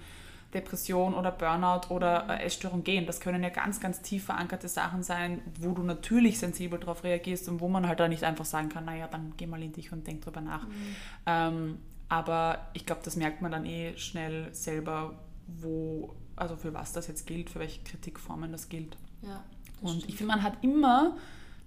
Depression 0.54 1.14
oder 1.14 1.32
Burnout 1.32 1.94
oder 1.94 2.28
äh, 2.30 2.44
Essstörung 2.46 2.84
gehen. 2.84 3.06
Das 3.06 3.20
können 3.20 3.44
ja 3.44 3.50
ganz, 3.50 3.80
ganz 3.80 4.02
tief 4.02 4.26
verankerte 4.26 4.68
Sachen 4.68 5.04
sein, 5.04 5.42
wo 5.60 5.72
du 5.72 5.84
natürlich 5.84 6.40
sensibel 6.40 6.80
darauf 6.80 7.04
reagierst 7.04 7.48
und 7.50 7.62
wo 7.62 7.68
man 7.68 7.88
halt 7.88 8.00
da 8.00 8.08
nicht 8.08 8.24
einfach 8.24 8.46
sagen 8.46 8.70
kann, 8.70 8.86
naja, 8.86 9.08
dann 9.08 9.34
geh 9.38 9.46
mal 9.46 9.62
in 9.62 9.74
dich 9.74 9.92
und 9.92 10.08
denk 10.08 10.22
drüber 10.22 10.42
nach. 10.42 10.66
Mhm. 10.68 10.96
Ähm, 11.26 11.78
aber 12.10 12.68
ich 12.74 12.88
glaube, 12.88 13.02
das 13.06 13.16
merkt 13.16 13.42
man 13.42 13.52
dann 13.52 13.66
eh 13.66 13.96
schnell 13.98 14.54
selber, 14.54 15.20
wo, 15.46 16.16
also 16.36 16.56
für 16.56 16.74
was 16.74 16.94
das 16.94 17.08
jetzt 17.08 17.28
gilt, 17.28 17.52
für 17.52 17.60
welche 17.60 17.84
Kritikformen 17.84 18.52
das 18.52 18.70
gilt. 18.70 18.98
Ja, 19.22 19.44
das 19.82 19.92
und 19.92 19.98
stimmt. 19.98 20.10
ich 20.10 20.18
finde, 20.18 20.34
man 20.34 20.44
hat 20.44 20.64
immer 20.64 21.18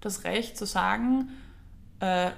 das 0.01 0.25
Recht 0.25 0.57
zu 0.57 0.65
sagen, 0.65 1.29
äh, 2.01 2.31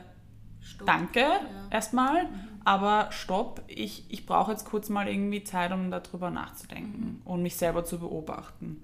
danke 0.85 1.21
ja. 1.21 1.39
erstmal, 1.71 2.25
mhm. 2.25 2.54
Aber 2.65 3.09
stopp, 3.11 3.61
ich, 3.67 4.03
ich 4.09 4.25
brauche 4.25 4.51
jetzt 4.51 4.65
kurz 4.65 4.89
mal 4.89 5.07
irgendwie 5.07 5.43
Zeit, 5.43 5.71
um 5.71 5.91
darüber 5.91 6.31
nachzudenken 6.31 7.21
und 7.23 7.43
mich 7.43 7.55
selber 7.55 7.85
zu 7.85 7.99
beobachten. 7.99 8.83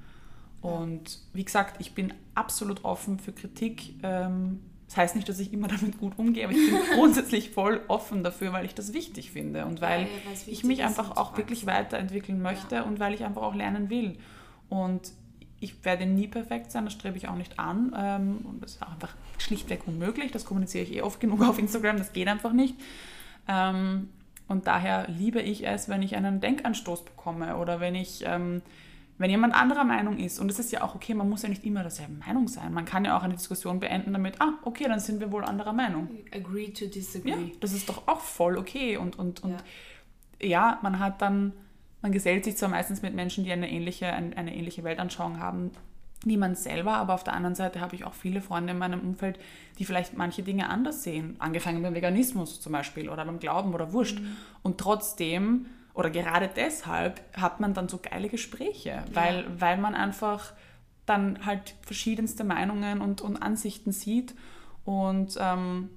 Ja. 0.64 0.70
Und 0.70 1.20
wie 1.34 1.44
gesagt, 1.44 1.82
ich 1.82 1.94
bin 1.94 2.14
absolut 2.36 2.86
offen 2.86 3.20
für 3.20 3.34
Kritik. 3.34 3.96
Ähm, 4.04 4.62
das 4.86 4.98
heißt 4.98 5.16
nicht, 5.16 5.28
dass 5.28 5.40
ich 5.40 5.52
immer 5.52 5.68
damit 5.68 5.98
gut 5.98 6.14
umgehe, 6.18 6.44
aber 6.44 6.54
ich 6.54 6.70
bin 6.70 6.80
grundsätzlich 6.96 7.50
voll 7.50 7.82
offen 7.88 8.24
dafür, 8.24 8.54
weil 8.54 8.66
ich 8.66 8.76
das 8.76 8.94
wichtig 8.94 9.32
finde 9.32 9.66
und 9.66 9.82
weil 9.82 10.04
ja, 10.04 10.08
ich 10.46 10.64
mich 10.64 10.84
einfach 10.84 11.18
auch 11.18 11.36
wirklich 11.36 11.66
weiterentwickeln 11.66 12.40
möchte 12.40 12.84
und 12.84 13.00
weil 13.00 13.16
ich 13.16 13.24
einfach 13.24 13.42
auch 13.42 13.56
lernen 13.56 13.90
will. 13.90 14.18
Und 14.70 15.12
ich 15.60 15.84
werde 15.86 16.06
nie 16.06 16.28
perfekt 16.28 16.72
sein, 16.72 16.86
das 16.86 16.94
strebe 16.94 17.18
ich 17.18 17.28
auch 17.28 17.36
nicht 17.36 17.58
an. 17.58 17.96
Ähm, 17.98 18.38
und 18.44 18.62
das 18.62 18.74
ist 18.74 18.84
auch 18.84 18.92
einfach 18.92 19.16
schlichtweg 19.40 19.88
unmöglich. 19.88 20.32
Das 20.32 20.46
kommuniziere 20.46 20.84
ich 20.84 20.94
eh 20.94 21.02
oft 21.02 21.20
genug 21.20 21.42
auf 21.42 21.58
Instagram, 21.58 21.98
das 21.98 22.14
geht 22.14 22.28
einfach 22.28 22.54
nicht. 22.54 22.76
Ähm, 23.48 24.10
und 24.48 24.68
daher 24.68 25.08
liebe 25.08 25.42
ich 25.42 25.66
es, 25.66 25.88
wenn 25.88 26.02
ich 26.02 26.16
einen 26.16 26.42
Denkanstoß 26.42 27.06
bekomme 27.06 27.58
oder 27.58 27.80
wenn 27.80 27.96
ich, 27.96 28.24
ähm, 28.26 28.62
wenn 29.18 29.30
jemand 29.30 29.54
anderer 29.54 29.86
Meinung 29.86 30.18
ist, 30.18 30.40
und 30.40 30.52
es 30.52 30.60
ist 30.60 30.72
ja 30.72 30.82
auch 30.82 30.94
okay, 30.94 31.14
man 31.14 31.30
muss 31.30 31.44
ja 31.44 31.50
nicht 31.50 31.64
immer 31.64 31.84
derselben 31.84 32.20
Meinung 32.20 32.48
sein. 32.48 32.74
Man 32.74 32.86
kann 32.86 33.06
ja 33.06 33.18
auch 33.18 33.24
eine 33.24 33.36
Diskussion 33.36 33.80
beenden 33.80 34.12
damit, 34.12 34.42
ah, 34.42 34.54
okay, 34.64 34.86
dann 34.90 35.00
sind 35.00 35.20
wir 35.22 35.32
wohl 35.32 35.46
anderer 35.46 35.74
Meinung. 35.74 36.10
Agree 36.34 36.70
to 36.70 36.88
disagree. 36.88 37.30
Ja, 37.30 37.38
das 37.62 37.72
ist 37.72 37.88
doch 37.88 38.08
auch 38.08 38.20
voll 38.20 38.58
okay. 38.58 38.98
Und, 38.98 39.18
und, 39.18 39.42
und 39.44 39.56
ja. 40.42 40.48
ja, 40.48 40.80
man 40.82 41.00
hat 41.00 41.22
dann, 41.22 41.54
man 42.02 42.12
gesellt 42.12 42.44
sich 42.44 42.58
zwar 42.58 42.70
meistens 42.70 43.02
mit 43.02 43.14
Menschen, 43.14 43.46
die 43.46 43.52
eine 43.54 43.72
ähnliche, 43.72 44.08
eine, 44.08 44.36
eine 44.36 44.54
ähnliche 44.54 44.84
Weltanschauung 44.84 45.40
haben, 45.40 45.72
wie 46.24 46.38
man 46.38 46.56
selber, 46.56 46.94
aber 46.94 47.14
auf 47.14 47.24
der 47.24 47.34
anderen 47.34 47.56
Seite 47.56 47.82
habe 47.82 47.96
ich 47.96 48.04
auch 48.04 48.14
viele 48.14 48.42
Freunde 48.42 48.74
in 48.74 48.78
meinem 48.78 49.00
Umfeld, 49.02 49.40
die 49.80 49.86
vielleicht 49.86 50.16
manche 50.16 50.44
Dinge 50.44 50.70
anders 50.70 51.04
sehen, 51.04 51.36
angefangen 51.40 51.82
beim 51.82 51.96
Veganismus 51.96 52.62
zum 52.62 52.74
Beispiel 52.74 53.10
oder 53.10 53.26
beim 53.26 53.40
Glauben 53.40 53.74
oder 53.74 53.92
Wurscht. 53.92 54.20
Mhm. 54.20 54.38
Und 54.62 54.78
trotzdem 54.78 55.66
oder 55.94 56.10
gerade 56.10 56.50
deshalb 56.56 57.22
hat 57.36 57.60
man 57.60 57.74
dann 57.74 57.90
so 57.90 58.00
geile 58.02 58.30
Gespräche, 58.30 58.90
ja. 58.90 59.04
weil, 59.14 59.46
weil 59.60 59.78
man 59.78 59.96
einfach 59.96 60.54
dann 61.06 61.46
halt 61.46 61.76
verschiedenste 61.82 62.44
Meinungen 62.44 63.02
und, 63.02 63.22
und 63.22 63.38
Ansichten 63.38 63.92
sieht. 63.92 64.34
Und 64.86 65.38
ähm, 65.40 65.90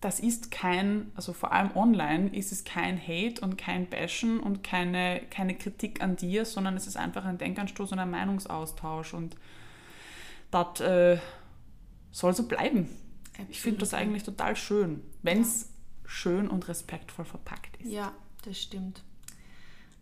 das 0.00 0.20
ist 0.20 0.50
kein, 0.50 1.10
also 1.14 1.32
vor 1.32 1.52
allem 1.52 1.76
online, 1.76 2.34
ist 2.34 2.52
es 2.52 2.64
kein 2.64 2.98
Hate 3.00 3.40
und 3.40 3.58
kein 3.58 3.86
Bashen 3.86 4.40
und 4.40 4.62
keine, 4.62 5.20
keine 5.30 5.54
Kritik 5.54 6.02
an 6.02 6.16
dir, 6.16 6.44
sondern 6.44 6.76
es 6.76 6.86
ist 6.86 6.96
einfach 6.96 7.24
ein 7.24 7.38
Denkanstoß 7.38 7.92
und 7.92 7.98
ein 7.98 8.10
Meinungsaustausch. 8.10 9.14
Und 9.14 9.36
das 10.50 10.80
äh, 10.80 11.18
soll 12.10 12.34
so 12.34 12.46
bleiben. 12.46 12.88
Absolut. 13.30 13.50
Ich 13.50 13.60
finde 13.60 13.78
das 13.80 13.94
eigentlich 13.94 14.22
total 14.24 14.56
schön, 14.56 15.02
wenn 15.22 15.40
es 15.40 15.62
ja. 15.62 15.68
schön 16.08 16.48
und 16.48 16.68
respektvoll 16.68 17.24
verpackt 17.24 17.76
ist. 17.78 17.90
Ja, 17.90 18.12
das 18.44 18.60
stimmt. 18.60 19.02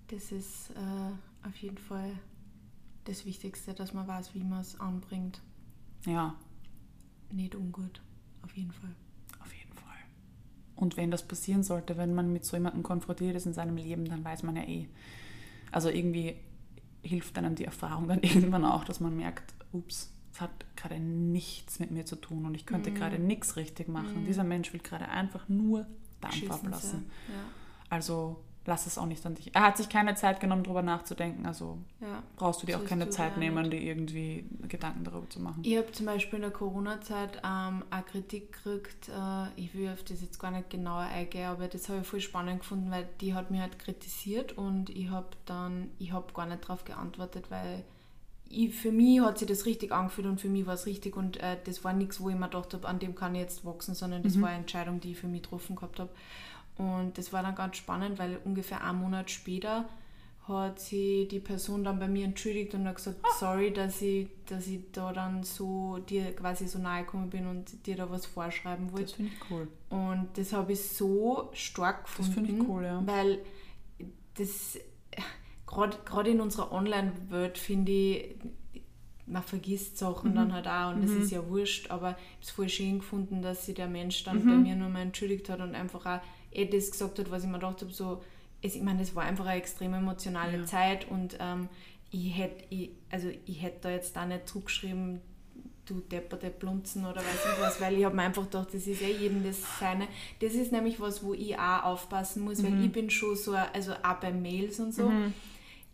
Das 0.09 0.33
ist 0.33 0.71
äh, 0.71 1.47
auf 1.47 1.57
jeden 1.57 1.79
Fall 1.79 2.13
das 3.05 3.25
Wichtigste, 3.25 3.75
dass 3.75 3.93
man 3.93 4.07
weiß, 4.09 4.35
wie 4.35 4.45
man 4.45 4.61
es 4.61 4.79
anbringt. 4.81 5.41
Ja. 6.07 6.35
Nicht 7.31 7.55
ungut, 7.55 8.01
auf 8.43 8.57
jeden 8.57 8.73
Fall. 8.73 8.95
Auf 9.41 9.53
jeden 9.55 9.75
Fall. 9.75 9.97
Und 10.77 10.97
wenn 10.97 11.11
das 11.11 11.27
passieren 11.27 11.63
sollte, 11.63 11.97
wenn 11.97 12.15
man 12.15 12.33
mit 12.33 12.45
so 12.45 12.57
jemandem 12.57 12.83
konfrontiert 12.83 13.37
ist 13.37 13.47
in 13.47 13.53
seinem 13.53 13.77
Leben, 13.77 14.07
dann 14.07 14.25
weiß 14.25 14.43
man 14.43 14.57
ja 14.57 14.63
eh. 14.63 14.89
Also 15.71 15.91
irgendwie 15.91 16.37
hilft 17.03 17.37
einem 17.37 17.55
die 17.55 17.65
Erfahrung 17.65 18.09
dann 18.09 18.21
irgendwann 18.23 18.65
auch, 18.65 18.85
dass 18.85 19.01
man 19.01 19.17
merkt, 19.17 19.55
ups, 19.73 20.11
es 20.38 20.40
hat 20.40 20.51
gerade 20.77 21.01
nichts 21.01 21.81
mit 21.81 21.90
mir 21.90 22.07
zu 22.07 22.16
tun 22.16 22.46
und 22.46 22.55
ich 22.55 22.64
könnte 22.64 22.92
mm. 22.92 22.94
gerade 22.94 23.18
nichts 23.18 23.57
richtig 23.57 23.88
machen. 23.88 24.22
Mm. 24.22 24.27
Dieser 24.27 24.44
Mensch 24.44 24.72
will 24.72 24.81
gerade 24.81 25.09
einfach 25.09 25.48
nur 25.48 25.87
Dampf 26.20 26.48
ablassen. 26.48 27.11
Ja. 27.29 27.35
Also 27.90 28.44
lass 28.64 28.87
es 28.87 28.98
auch 28.98 29.07
nicht 29.07 29.24
an 29.27 29.35
dich. 29.35 29.53
Er 29.53 29.62
hat 29.62 29.77
sich 29.77 29.88
keine 29.88 30.14
Zeit 30.14 30.38
genommen, 30.38 30.62
darüber 30.62 30.83
nachzudenken. 30.83 31.44
Also 31.44 31.79
ja, 32.01 32.22
brauchst 32.37 32.62
du 32.62 32.66
dir 32.66 32.79
auch 32.79 32.85
keine 32.85 33.11
Zeit 33.11 33.37
nehmen, 33.37 33.68
dir 33.68 33.81
irgendwie 33.81 34.44
Gedanken 34.68 35.03
darüber 35.03 35.29
zu 35.29 35.40
machen. 35.40 35.62
Ich 35.64 35.77
habe 35.77 35.90
zum 35.90 36.07
Beispiel 36.07 36.37
in 36.37 36.42
der 36.42 36.53
Corona-Zeit 36.53 37.42
ähm, 37.44 37.83
auch 37.90 38.07
Kritik 38.07 38.53
gekriegt. 38.53 39.09
Äh, 39.09 39.48
ich 39.57 39.74
will 39.74 39.90
auf 39.90 40.05
das 40.05 40.20
jetzt 40.20 40.38
gar 40.38 40.53
nicht 40.53 40.70
genauer 40.70 41.01
eingehen, 41.01 41.46
aber 41.46 41.66
das 41.66 41.88
habe 41.88 42.03
ich 42.03 42.07
voll 42.07 42.20
spannend 42.20 42.61
gefunden, 42.61 42.92
weil 42.92 43.09
die 43.20 43.35
hat 43.35 43.51
mich 43.51 43.61
halt 43.61 43.79
kritisiert 43.81 44.53
und 44.57 44.90
ich 44.90 45.11
habe 45.11 45.31
dann, 45.46 45.90
ich 45.98 46.12
habe 46.12 46.33
gar 46.33 46.46
nicht 46.46 46.62
darauf 46.62 46.85
geantwortet, 46.85 47.46
weil 47.51 47.83
ich, 48.51 48.75
für 48.75 48.93
mich 48.93 49.21
hat 49.21 49.39
sich 49.39 49.49
das 49.49 49.67
richtig 49.67 49.93
angefühlt 49.93 50.27
und 50.27 50.41
für 50.41 50.49
mich 50.49 50.67
war 50.67 50.75
es 50.75 50.87
richtig 50.87 51.17
und 51.17 51.37
äh, 51.39 51.57
das 51.65 51.85
war 51.85 51.93
nichts, 51.93 52.21
wo 52.21 52.31
ich 52.31 52.37
mir 52.37 52.47
gedacht 52.47 52.75
habe, 52.75 52.89
an 52.89 52.99
dem 52.99 53.15
kann 53.15 53.35
ich 53.35 53.43
jetzt 53.43 53.65
wachsen, 53.65 53.95
sondern 53.95 54.23
das 54.23 54.35
mhm. 54.35 54.43
war 54.43 54.49
eine 54.51 54.59
Entscheidung, 54.59 55.01
die 55.01 55.13
ich 55.13 55.19
für 55.19 55.27
mich 55.27 55.43
getroffen 55.43 55.77
gehabt 55.77 56.01
habe. 56.01 56.11
Und 56.77 57.19
das 57.19 57.33
war 57.33 57.43
dann 57.43 57.55
ganz 57.55 57.77
spannend, 57.77 58.19
weil 58.19 58.39
ungefähr 58.45 58.83
einen 58.85 59.01
Monat 59.01 59.31
später 59.31 59.89
hat 60.47 60.81
sie 60.81 61.29
die 61.31 61.41
Person 61.41 61.85
dann 61.85 61.99
bei 61.99 62.09
mir 62.09 62.25
entschuldigt 62.25 62.73
und 62.75 62.87
hat 62.87 62.97
gesagt, 62.97 63.19
ah. 63.23 63.29
sorry, 63.39 63.73
dass 63.73 64.01
ich, 64.01 64.29
dass 64.47 64.67
ich 64.67 64.81
da 64.93 65.13
dann 65.13 65.43
so 65.43 65.99
dir 65.99 66.35
quasi 66.35 66.67
so 66.67 66.79
nahe 66.79 67.05
gekommen 67.05 67.29
bin 67.29 67.47
und 67.47 67.87
dir 67.87 67.97
da 67.97 68.11
was 68.11 68.25
vorschreiben 68.25 68.93
wollte. 68.93 69.05
Das 69.05 69.13
finde 69.13 69.33
ich 69.33 69.51
cool. 69.51 69.69
Und 69.91 70.29
das 70.37 70.53
habe 70.55 70.73
ich 70.73 70.89
so 70.89 71.51
stark 71.53 72.05
gefunden. 72.05 72.31
Das 72.31 72.35
finde 72.35 72.63
ich 72.63 72.69
cool, 72.69 72.85
ja. 72.85 73.03
Weil 73.05 73.41
das 74.39 74.79
gerade 75.70 76.31
in 76.31 76.40
unserer 76.40 76.72
Online-Welt 76.72 77.59
finde 77.59 77.92
ich, 77.92 78.37
man 79.26 79.42
vergisst 79.42 79.98
Sachen 79.98 80.31
mhm. 80.31 80.35
dann 80.35 80.52
halt 80.52 80.66
auch 80.66 80.92
und 80.92 81.00
mhm. 81.00 81.02
das 81.02 81.24
ist 81.24 81.31
ja 81.31 81.46
wurscht, 81.48 81.90
aber 81.90 82.11
ich 82.11 82.16
habe 82.16 82.42
es 82.42 82.50
voll 82.50 82.68
schön 82.68 82.98
gefunden, 83.00 83.42
dass 83.42 83.66
sich 83.66 83.74
der 83.74 83.88
Mensch 83.88 84.24
dann 84.24 84.44
mhm. 84.44 84.48
bei 84.48 84.57
mir 84.57 84.76
nur 84.76 84.88
mal 84.88 85.02
entschuldigt 85.02 85.48
hat 85.50 85.61
und 85.61 85.74
einfach 85.74 86.07
auch 86.07 86.20
eh 86.52 86.64
das 86.64 86.90
gesagt 86.90 87.18
hat, 87.18 87.31
was 87.31 87.44
ich 87.44 87.48
mir 87.48 87.59
gedacht 87.59 87.83
habe, 87.83 87.92
so, 87.92 88.22
es, 88.62 88.74
ich 88.74 88.83
meine, 88.83 89.02
es 89.02 89.14
war 89.14 89.24
einfach 89.24 89.46
eine 89.46 89.59
extrem 89.59 89.94
emotionale 89.94 90.59
ja. 90.59 90.64
Zeit 90.64 91.09
und 91.11 91.37
ähm, 91.40 91.68
ich 92.11 92.37
hätte 92.37 92.64
ich, 92.70 92.90
also 93.11 93.28
ich 93.44 93.62
hätte 93.62 93.78
da 93.83 93.90
jetzt 93.90 94.16
da 94.16 94.24
nicht 94.24 94.48
zurückgeschrieben, 94.48 95.20
du 95.85 96.00
depperte 96.00 96.50
Blunzen 96.50 97.07
oder 97.07 97.16
weiß 97.16 97.54
ich 97.54 97.62
was, 97.62 97.81
weil 97.81 97.98
ich 97.98 98.04
habe 98.04 98.14
mir 98.14 98.22
einfach 98.22 98.44
gedacht, 98.44 98.68
das 98.72 98.87
ist 98.87 99.00
eh 99.02 99.12
jedem 99.12 99.44
das 99.44 99.59
seine. 99.78 100.07
Das 100.40 100.54
ist 100.54 100.72
nämlich 100.72 101.00
was, 101.00 101.22
wo 101.22 101.35
ich 101.35 101.59
auch 101.59 101.85
aufpassen 101.85 102.44
muss, 102.44 102.62
weil 102.62 102.72
mhm. 102.72 102.85
ich 102.85 102.92
bin 102.92 103.11
schon 103.11 103.37
so, 103.37 103.52
also 103.54 103.92
auch 104.02 104.16
bei 104.20 104.33
Mails 104.33 104.81
und 104.81 104.92
so, 104.92 105.09
mhm. 105.09 105.33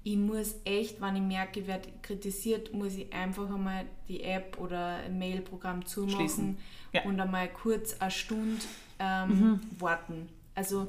Ich 0.04 0.16
muss 0.16 0.54
echt, 0.64 1.00
wenn 1.00 1.16
ich 1.16 1.22
merke, 1.22 1.60
ich 1.60 1.66
werde 1.66 1.88
kritisiert, 2.02 2.72
muss 2.72 2.94
ich 2.94 3.12
einfach 3.12 3.52
einmal 3.52 3.86
die 4.06 4.22
App 4.22 4.58
oder 4.60 4.96
ein 4.96 5.18
Mailprogramm 5.18 5.84
zumachen 5.86 6.58
ja. 6.92 7.02
und 7.04 7.18
einmal 7.18 7.48
kurz 7.48 7.96
eine 8.00 8.10
Stunde 8.10 8.62
ähm, 9.00 9.28
mhm. 9.28 9.60
warten 9.78 10.28
also 10.54 10.88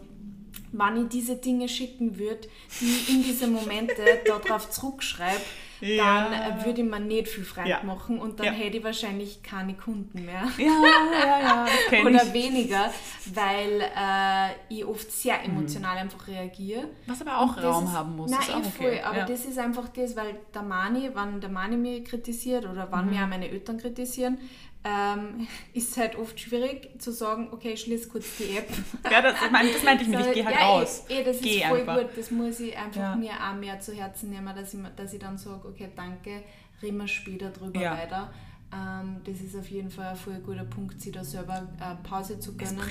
wenn 0.71 1.03
ich 1.03 1.09
diese 1.09 1.35
Dinge 1.35 1.67
schicken 1.69 2.17
würde, 2.17 2.47
die 2.79 2.85
ich 2.85 3.09
in 3.09 3.23
diese 3.23 3.47
Momente 3.47 4.01
darauf 4.25 4.69
zurückschreibe, 4.69 5.41
ja. 5.81 6.29
dann 6.29 6.33
äh, 6.33 6.65
würde 6.65 6.81
ich 6.81 6.87
mir 6.87 6.99
nicht 6.99 7.27
viel 7.27 7.43
Freude 7.43 7.69
ja. 7.69 7.83
machen 7.83 8.19
und 8.19 8.39
dann 8.39 8.47
ja. 8.47 8.51
hätte 8.53 8.77
ich 8.77 8.83
wahrscheinlich 8.83 9.43
keine 9.43 9.73
Kunden 9.73 10.25
mehr. 10.25 10.47
Ja, 10.57 10.65
ja, 10.67 11.65
ja. 11.91 12.01
Oder 12.05 12.23
ich. 12.23 12.33
weniger, 12.33 12.91
weil 13.33 13.81
äh, 13.81 14.73
ich 14.73 14.85
oft 14.85 15.11
sehr 15.11 15.37
mhm. 15.39 15.57
emotional 15.57 15.95
mhm. 15.95 16.01
einfach 16.01 16.27
reagiere. 16.27 16.85
Was 17.07 17.21
aber 17.21 17.39
auch 17.39 17.57
Raum 17.61 17.85
ist, 17.85 17.93
haben 17.93 18.15
muss. 18.15 18.31
Nein, 18.31 18.39
ist 18.41 18.49
auch 18.51 18.57
okay. 18.57 18.69
voll, 18.69 18.99
aber 19.03 19.21
das 19.23 19.45
ist 19.45 19.57
einfach 19.57 19.89
das, 19.89 20.15
weil 20.15 20.37
der 20.53 20.61
Mani, 20.61 21.09
wenn 21.13 21.41
der 21.41 21.49
Mani 21.49 21.77
mich 21.77 22.05
kritisiert 22.05 22.65
oder 22.65 22.91
wenn 22.91 23.05
mhm. 23.05 23.11
mir 23.11 23.23
auch 23.23 23.29
meine 23.29 23.49
Eltern 23.49 23.77
kritisieren, 23.77 24.37
ähm, 24.85 25.47
ist 25.73 25.91
es 25.91 25.97
halt 25.97 26.15
oft 26.15 26.39
schwierig 26.39 27.01
zu 27.01 27.11
sagen, 27.11 27.49
okay, 27.51 27.73
ich 27.73 27.81
schließe 27.81 28.07
kurz 28.07 28.37
die 28.37 28.55
App. 28.55 28.69
ja, 29.11 29.21
das, 29.21 29.41
ich 29.41 29.51
mein, 29.51 29.73
das 29.73 29.83
meinte 29.83 30.03
ich 30.03 30.09
mit, 30.09 30.19
ich 30.19 30.33
gehe 30.33 30.45
halt 30.45 30.55
ja, 30.55 30.67
raus. 30.67 31.03
Eh, 31.09 31.21
eh, 31.21 31.23
das 31.23 31.41
Geh 31.41 31.57
ist 31.57 31.65
voll 31.65 31.79
einfach. 31.79 31.97
gut, 31.97 32.09
das 32.15 32.31
muss 32.31 32.59
ich 32.59 32.77
einfach 32.77 33.01
ja. 33.01 33.15
mir 33.15 33.31
auch 33.31 33.55
mehr 33.55 33.79
zu 33.79 33.93
Herzen 33.93 34.29
nehmen, 34.29 34.55
dass 34.55 34.73
ich, 34.73 34.79
dass 34.95 35.13
ich 35.13 35.19
dann 35.19 35.37
sage, 35.37 35.67
okay, 35.67 35.89
danke, 35.95 36.43
reden 36.81 36.97
wir 36.97 37.07
später 37.07 37.49
drüber 37.49 37.81
ja. 37.81 37.97
weiter. 37.97 38.31
Ähm, 38.75 39.21
das 39.23 39.39
ist 39.39 39.55
auf 39.55 39.69
jeden 39.69 39.89
Fall 39.89 40.07
ein 40.07 40.15
voll 40.17 40.39
guter 40.39 40.65
Punkt, 40.65 40.99
sich 40.99 41.13
da 41.13 41.23
selber 41.23 41.67
äh, 41.79 41.95
Pause 42.07 42.39
zu 42.39 42.57
gönnen. 42.57 42.81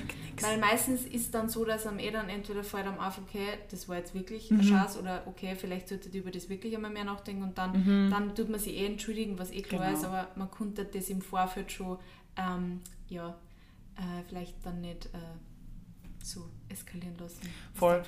Weil 0.40 0.58
meistens 0.58 1.04
ist 1.04 1.34
dann 1.34 1.50
so, 1.50 1.64
dass 1.64 1.86
am 1.86 1.98
eh 1.98 2.10
dann 2.10 2.30
entweder 2.30 2.64
fällt 2.64 2.86
am 2.86 2.98
auf, 2.98 3.18
okay, 3.18 3.58
das 3.70 3.88
war 3.88 3.96
jetzt 3.96 4.14
wirklich 4.14 4.50
mhm. 4.50 4.60
ein 4.60 4.64
Schatz 4.64 4.96
oder 4.96 5.22
okay, 5.26 5.54
vielleicht 5.56 5.88
sollte 5.88 6.08
ihr 6.08 6.22
über 6.22 6.30
das 6.30 6.48
wirklich 6.48 6.74
einmal 6.74 6.90
mehr 6.90 7.04
nachdenken 7.04 7.42
und 7.42 7.58
dann, 7.58 7.72
mhm. 8.06 8.10
dann 8.10 8.34
tut 8.34 8.48
man 8.48 8.58
sich 8.58 8.74
eh 8.76 8.86
entschuldigen, 8.86 9.38
was 9.38 9.50
eh 9.50 9.60
klar 9.60 9.86
genau. 9.86 9.98
ist, 9.98 10.04
aber 10.04 10.28
man 10.36 10.50
konnte 10.50 10.86
das 10.86 11.10
im 11.10 11.20
Vorfeld 11.20 11.70
schon, 11.70 11.98
ähm, 12.36 12.80
ja, 13.08 13.36
äh, 13.96 14.22
vielleicht 14.26 14.64
dann 14.64 14.80
nicht 14.80 15.06
äh, 15.06 15.18
so 16.22 16.48
eskalieren 16.70 17.18
lassen. 17.18 17.42
Voll. 17.74 18.02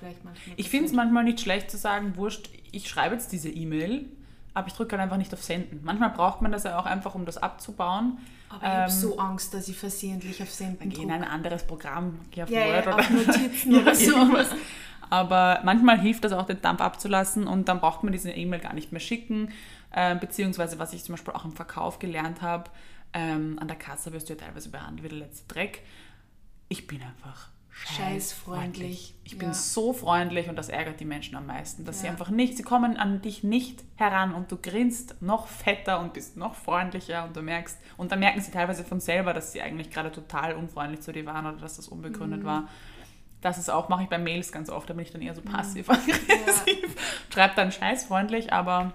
Ich 0.56 0.70
finde 0.70 0.86
es 0.86 0.92
manchmal 0.92 1.24
nicht 1.24 1.40
schlecht 1.40 1.70
zu 1.70 1.76
sagen, 1.76 2.16
wurscht, 2.16 2.48
ich 2.72 2.88
schreibe 2.88 3.16
jetzt 3.16 3.32
diese 3.32 3.50
E-Mail 3.50 4.08
aber 4.56 4.68
ich 4.68 4.72
drücke 4.72 4.92
halt 4.92 5.02
einfach 5.02 5.18
nicht 5.18 5.34
auf 5.34 5.42
Senden. 5.42 5.80
Manchmal 5.84 6.10
braucht 6.10 6.40
man 6.40 6.50
das 6.50 6.64
ja 6.64 6.78
auch 6.78 6.86
einfach, 6.86 7.14
um 7.14 7.26
das 7.26 7.36
abzubauen. 7.36 8.16
Aber 8.48 8.62
ich 8.62 8.68
ähm, 8.68 8.78
habe 8.78 8.90
so 8.90 9.18
Angst, 9.18 9.52
dass 9.52 9.68
ich 9.68 9.76
versehentlich 9.76 10.42
auf 10.42 10.50
Senden 10.50 10.88
drücke. 10.88 11.02
in 11.02 11.10
ein 11.10 11.24
anderes 11.24 11.66
Programm, 11.66 12.20
gehe 12.30 12.44
auf 12.44 12.48
ja, 12.50 12.64
Word 12.64 12.86
ja, 12.86 12.94
oder 12.94 12.98
auf 13.00 13.10
Notizen 13.10 13.74
oder 13.74 13.94
sowas. 13.94 14.48
Aber 15.10 15.60
manchmal 15.62 16.00
hilft 16.00 16.24
das 16.24 16.32
auch, 16.32 16.46
den 16.46 16.62
Dampf 16.62 16.80
abzulassen 16.80 17.46
und 17.46 17.68
dann 17.68 17.80
braucht 17.80 18.02
man 18.02 18.12
diese 18.12 18.30
E-Mail 18.30 18.60
gar 18.60 18.72
nicht 18.72 18.92
mehr 18.92 19.00
schicken. 19.00 19.52
Äh, 19.90 20.16
beziehungsweise, 20.16 20.78
was 20.78 20.94
ich 20.94 21.04
zum 21.04 21.12
Beispiel 21.12 21.34
auch 21.34 21.44
im 21.44 21.52
Verkauf 21.52 21.98
gelernt 21.98 22.40
habe, 22.40 22.70
ähm, 23.12 23.58
an 23.60 23.68
der 23.68 23.76
Kasse 23.76 24.14
wirst 24.14 24.30
du 24.30 24.32
ja 24.32 24.38
teilweise 24.38 24.70
behandelt 24.70 25.04
wie 25.04 25.08
der 25.10 25.26
letzte 25.26 25.46
Dreck. 25.52 25.82
Ich 26.68 26.86
bin 26.86 27.02
einfach 27.02 27.50
scheißfreundlich. 27.84 29.14
Ich 29.24 29.38
bin 29.38 29.48
ja. 29.48 29.54
so 29.54 29.92
freundlich 29.92 30.48
und 30.48 30.56
das 30.56 30.68
ärgert 30.68 30.98
die 30.98 31.04
Menschen 31.04 31.36
am 31.36 31.46
meisten, 31.46 31.84
dass 31.84 31.96
ja. 31.96 32.02
sie 32.02 32.08
einfach 32.08 32.30
nicht, 32.30 32.56
sie 32.56 32.62
kommen 32.62 32.96
an 32.96 33.20
dich 33.20 33.44
nicht 33.44 33.84
heran 33.96 34.34
und 34.34 34.50
du 34.50 34.56
grinst 34.56 35.20
noch 35.20 35.46
fetter 35.46 36.00
und 36.00 36.14
bist 36.14 36.36
noch 36.36 36.54
freundlicher 36.54 37.24
und 37.24 37.36
du 37.36 37.42
merkst, 37.42 37.78
und 37.96 38.12
dann 38.12 38.20
merken 38.20 38.40
sie 38.40 38.50
teilweise 38.50 38.82
von 38.82 39.00
selber, 39.00 39.34
dass 39.34 39.52
sie 39.52 39.60
eigentlich 39.60 39.90
gerade 39.90 40.10
total 40.10 40.54
unfreundlich 40.54 41.02
zu 41.02 41.12
dir 41.12 41.26
waren 41.26 41.46
oder 41.46 41.58
dass 41.58 41.76
das 41.76 41.88
unbegründet 41.88 42.42
mhm. 42.42 42.46
war. 42.46 42.68
Das 43.42 43.58
ist 43.58 43.68
auch, 43.68 43.88
mache 43.88 44.04
ich 44.04 44.08
bei 44.08 44.18
Mails 44.18 44.52
ganz 44.52 44.70
oft, 44.70 44.88
da 44.88 44.94
bin 44.94 45.04
ich 45.04 45.12
dann 45.12 45.22
eher 45.22 45.34
so 45.34 45.42
mhm. 45.42 45.52
passiv-aggressiv. 45.52 46.16
Ja. 46.96 47.32
Schreibe 47.32 47.54
dann 47.56 47.70
scheißfreundlich, 47.70 48.52
aber 48.52 48.94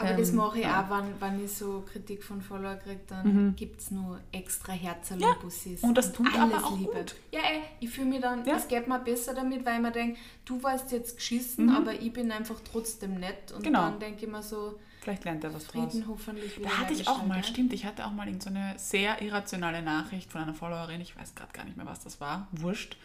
aber 0.00 0.10
ähm, 0.12 0.16
das 0.16 0.32
mache 0.32 0.58
ich 0.58 0.64
ja. 0.64 0.82
auch, 0.82 0.90
wenn, 0.90 1.20
wenn 1.20 1.44
ich 1.44 1.52
so 1.52 1.84
Kritik 1.90 2.24
von 2.24 2.40
Follower 2.40 2.76
kriege, 2.76 3.00
dann 3.06 3.46
mhm. 3.48 3.56
gibt 3.56 3.80
es 3.80 3.90
nur 3.90 4.18
extra 4.32 4.72
Herzerl 4.72 5.20
ja. 5.20 5.34
Bussis. 5.42 5.82
Und 5.82 5.96
das 5.96 6.12
tut 6.12 6.26
alles 6.34 6.54
aber 6.54 6.66
auch 6.66 6.78
Liebe. 6.78 6.92
Gut. 6.92 7.14
Ja, 7.32 7.40
ey, 7.40 7.62
ich 7.80 7.90
fühle 7.90 8.06
mich 8.06 8.20
dann, 8.20 8.44
ja. 8.46 8.56
es 8.56 8.66
geht 8.66 8.88
mir 8.88 8.98
besser 8.98 9.34
damit, 9.34 9.64
weil 9.66 9.76
ich 9.76 9.82
mir 9.82 9.92
denke, 9.92 10.18
du 10.46 10.62
warst 10.62 10.90
jetzt 10.90 11.16
geschissen, 11.16 11.66
mhm. 11.66 11.76
aber 11.76 11.92
ich 11.92 12.12
bin 12.12 12.32
einfach 12.32 12.56
trotzdem 12.72 13.20
nett. 13.20 13.52
Und 13.52 13.62
genau. 13.62 13.82
dann 13.82 14.00
denke 14.00 14.24
ich 14.24 14.30
mir 14.30 14.42
so, 14.42 14.78
Vielleicht 15.02 15.24
lernt 15.24 15.44
er 15.44 15.54
was 15.54 15.66
draus. 15.66 15.92
Frieden 15.92 16.06
hoffentlich 16.08 16.60
Da 16.62 16.78
hatte 16.78 16.92
ich 16.92 17.08
auch 17.08 17.24
mal, 17.24 17.42
stimmt, 17.42 17.72
ich 17.72 17.84
hatte 17.86 18.06
auch 18.06 18.12
mal 18.12 18.28
so 18.40 18.50
eine 18.50 18.74
sehr 18.76 19.22
irrationale 19.22 19.82
Nachricht 19.82 20.30
von 20.30 20.42
einer 20.42 20.54
Followerin, 20.54 21.00
ich 21.00 21.16
weiß 21.18 21.34
gerade 21.34 21.52
gar 21.52 21.64
nicht 21.64 21.76
mehr, 21.76 21.86
was 21.86 22.00
das 22.00 22.20
war, 22.20 22.48
wurscht. 22.52 22.96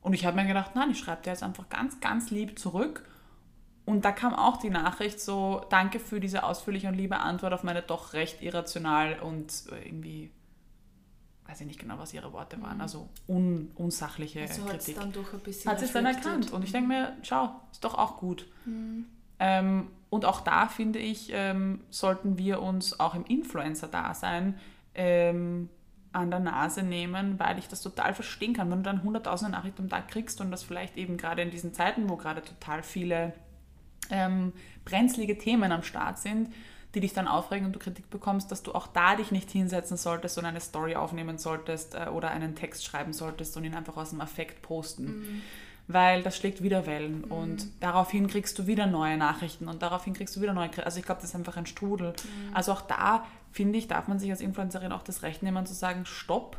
Und 0.00 0.14
ich 0.14 0.24
habe 0.24 0.36
mir 0.36 0.46
gedacht, 0.46 0.74
nein, 0.74 0.90
ich 0.90 0.98
schreibe 0.98 1.22
dir 1.22 1.30
jetzt 1.30 1.42
einfach 1.42 1.68
ganz, 1.68 2.00
ganz 2.00 2.30
lieb 2.30 2.58
zurück. 2.58 3.04
Und 3.88 4.04
da 4.04 4.12
kam 4.12 4.34
auch 4.34 4.58
die 4.58 4.68
Nachricht 4.68 5.18
so, 5.18 5.64
danke 5.70 5.98
für 5.98 6.20
diese 6.20 6.44
ausführliche 6.44 6.88
und 6.88 6.94
liebe 6.94 7.20
Antwort 7.20 7.54
auf 7.54 7.62
meine 7.62 7.80
doch 7.80 8.12
recht 8.12 8.42
irrational 8.42 9.18
und 9.20 9.50
äh, 9.72 9.86
irgendwie, 9.86 10.30
weiß 11.46 11.62
ich 11.62 11.66
nicht 11.66 11.80
genau, 11.80 11.98
was 11.98 12.12
ihre 12.12 12.34
Worte 12.34 12.60
waren, 12.60 12.82
also 12.82 13.08
un, 13.26 13.70
unsachliche 13.76 14.42
Also 14.42 14.66
hat 14.66 14.80
es 14.80 14.84
Kritik 14.84 14.96
dann 14.96 15.12
doch 15.12 15.32
ein 15.32 15.40
bisschen 15.40 15.70
hat 15.70 15.78
sie 15.78 15.86
es 15.86 15.92
dann 15.92 16.04
erkannt. 16.04 16.52
Und 16.52 16.64
ich 16.64 16.72
denke 16.72 16.86
mir, 16.86 17.16
schau, 17.22 17.48
ist 17.72 17.82
doch 17.82 17.94
auch 17.94 18.18
gut. 18.18 18.46
Mhm. 18.66 19.06
Ähm, 19.38 19.88
und 20.10 20.26
auch 20.26 20.42
da 20.42 20.68
finde 20.68 20.98
ich, 20.98 21.30
ähm, 21.32 21.80
sollten 21.88 22.36
wir 22.36 22.60
uns 22.60 23.00
auch 23.00 23.14
im 23.14 23.24
Influencer-Dasein 23.24 24.58
ähm, 24.96 25.70
an 26.12 26.30
der 26.30 26.40
Nase 26.40 26.82
nehmen, 26.82 27.38
weil 27.38 27.58
ich 27.58 27.68
das 27.68 27.80
total 27.80 28.12
verstehen 28.12 28.52
kann. 28.52 28.70
Wenn 28.70 28.82
du 28.82 28.90
dann 28.90 29.02
hunderttausende 29.02 29.52
Nachrichten 29.52 29.84
am 29.84 29.88
Tag 29.88 30.08
kriegst 30.08 30.42
und 30.42 30.50
das 30.50 30.62
vielleicht 30.62 30.98
eben 30.98 31.16
gerade 31.16 31.40
in 31.40 31.50
diesen 31.50 31.72
Zeiten, 31.72 32.10
wo 32.10 32.16
gerade 32.16 32.42
total 32.42 32.82
viele 32.82 33.32
ähm, 34.10 34.52
brenzlige 34.84 35.38
Themen 35.38 35.72
am 35.72 35.82
Start 35.82 36.18
sind, 36.18 36.52
die 36.94 37.00
dich 37.00 37.12
dann 37.12 37.28
aufregen 37.28 37.66
und 37.66 37.72
du 37.74 37.78
Kritik 37.78 38.08
bekommst, 38.10 38.50
dass 38.50 38.62
du 38.62 38.72
auch 38.74 38.86
da 38.86 39.14
dich 39.16 39.30
nicht 39.30 39.50
hinsetzen 39.50 39.96
solltest 39.96 40.38
und 40.38 40.46
eine 40.46 40.60
Story 40.60 40.96
aufnehmen 40.96 41.36
solltest 41.38 41.94
äh, 41.94 42.08
oder 42.08 42.30
einen 42.30 42.54
Text 42.54 42.84
schreiben 42.84 43.12
solltest 43.12 43.56
und 43.56 43.64
ihn 43.64 43.74
einfach 43.74 43.96
aus 43.96 44.10
dem 44.10 44.20
Affekt 44.20 44.62
posten. 44.62 45.42
Weil 45.90 46.22
das 46.22 46.36
schlägt 46.36 46.62
wieder 46.62 46.84
Wellen 46.86 47.24
und 47.24 47.66
daraufhin 47.80 48.26
kriegst 48.26 48.58
du 48.58 48.66
wieder 48.66 48.86
neue 48.86 49.16
Nachrichten 49.16 49.68
und 49.68 49.80
daraufhin 49.82 50.12
kriegst 50.12 50.36
du 50.36 50.42
wieder 50.42 50.52
neue. 50.52 50.68
Kri- 50.68 50.82
Also 50.82 50.98
ich 50.98 51.04
glaube, 51.06 51.20
das 51.22 51.30
ist 51.30 51.36
einfach 51.36 51.56
ein 51.56 51.64
Strudel. 51.64 52.12
Also 52.52 52.72
auch 52.72 52.82
da, 52.82 53.24
finde 53.52 53.78
ich, 53.78 53.88
darf 53.88 54.06
man 54.06 54.18
sich 54.18 54.30
als 54.30 54.42
Influencerin 54.42 54.92
auch 54.92 55.02
das 55.02 55.22
Recht 55.22 55.42
nehmen 55.42 55.64
zu 55.64 55.72
sagen, 55.72 56.04
stopp, 56.04 56.58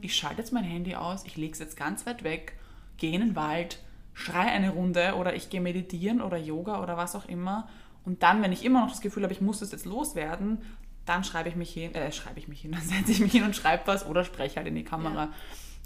ich 0.00 0.14
schalte 0.16 0.38
jetzt 0.40 0.52
mein 0.52 0.64
Handy 0.64 0.94
aus, 0.94 1.24
ich 1.26 1.36
lege 1.36 1.52
es 1.52 1.58
jetzt 1.58 1.76
ganz 1.76 2.06
weit 2.06 2.22
weg, 2.24 2.54
gehe 2.96 3.12
in 3.12 3.20
den 3.20 3.36
Wald, 3.36 3.80
schrei 4.14 4.42
eine 4.46 4.70
Runde 4.70 5.14
oder 5.16 5.34
ich 5.34 5.50
gehe 5.50 5.60
meditieren 5.60 6.20
oder 6.20 6.36
Yoga 6.36 6.82
oder 6.82 6.96
was 6.96 7.14
auch 7.16 7.26
immer. 7.26 7.68
Und 8.04 8.22
dann, 8.22 8.42
wenn 8.42 8.52
ich 8.52 8.64
immer 8.64 8.80
noch 8.80 8.90
das 8.90 9.00
Gefühl 9.00 9.22
habe, 9.24 9.32
ich 9.32 9.40
muss 9.40 9.60
das 9.60 9.72
jetzt 9.72 9.84
loswerden, 9.86 10.58
dann 11.06 11.24
schreibe 11.24 11.48
ich 11.48 11.56
mich 11.56 11.72
hin, 11.72 11.94
äh, 11.94 12.12
schreibe 12.12 12.38
ich 12.38 12.48
mich 12.48 12.60
hin, 12.62 12.72
dann 12.74 12.82
setze 12.82 13.12
ich 13.12 13.20
mich 13.20 13.32
hin 13.32 13.44
und 13.44 13.56
schreibe 13.56 13.86
was 13.86 14.06
oder 14.06 14.24
spreche 14.24 14.56
halt 14.56 14.66
in 14.68 14.74
die 14.74 14.84
Kamera. 14.84 15.32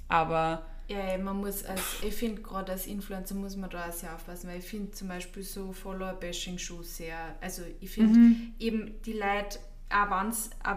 Aber 0.09 0.67
Ja, 0.89 0.99
ja, 1.13 1.19
man 1.19 1.39
muss 1.39 1.65
als, 1.65 1.97
ich 2.03 2.15
finde 2.15 2.43
gerade 2.43 2.73
als 2.73 2.87
Influencer 2.87 3.35
muss 3.35 3.57
man 3.57 3.71
da 3.71 3.89
auch 3.89 3.93
sehr 3.93 4.15
aufpassen, 4.15 4.49
weil 4.51 4.59
ich 4.59 4.67
finde 4.67 4.91
zum 4.93 5.09
Beispiel 5.09 5.43
so 5.43 5.73
Follower-Bashing 5.73 6.59
schon 6.59 6.83
sehr, 6.83 7.17
also 7.41 7.63
ich 7.81 7.91
finde 7.91 8.21
Mhm. 8.21 8.55
eben 8.59 9.01
die 9.03 9.15
Leute, 9.15 9.59
auch 9.89 10.11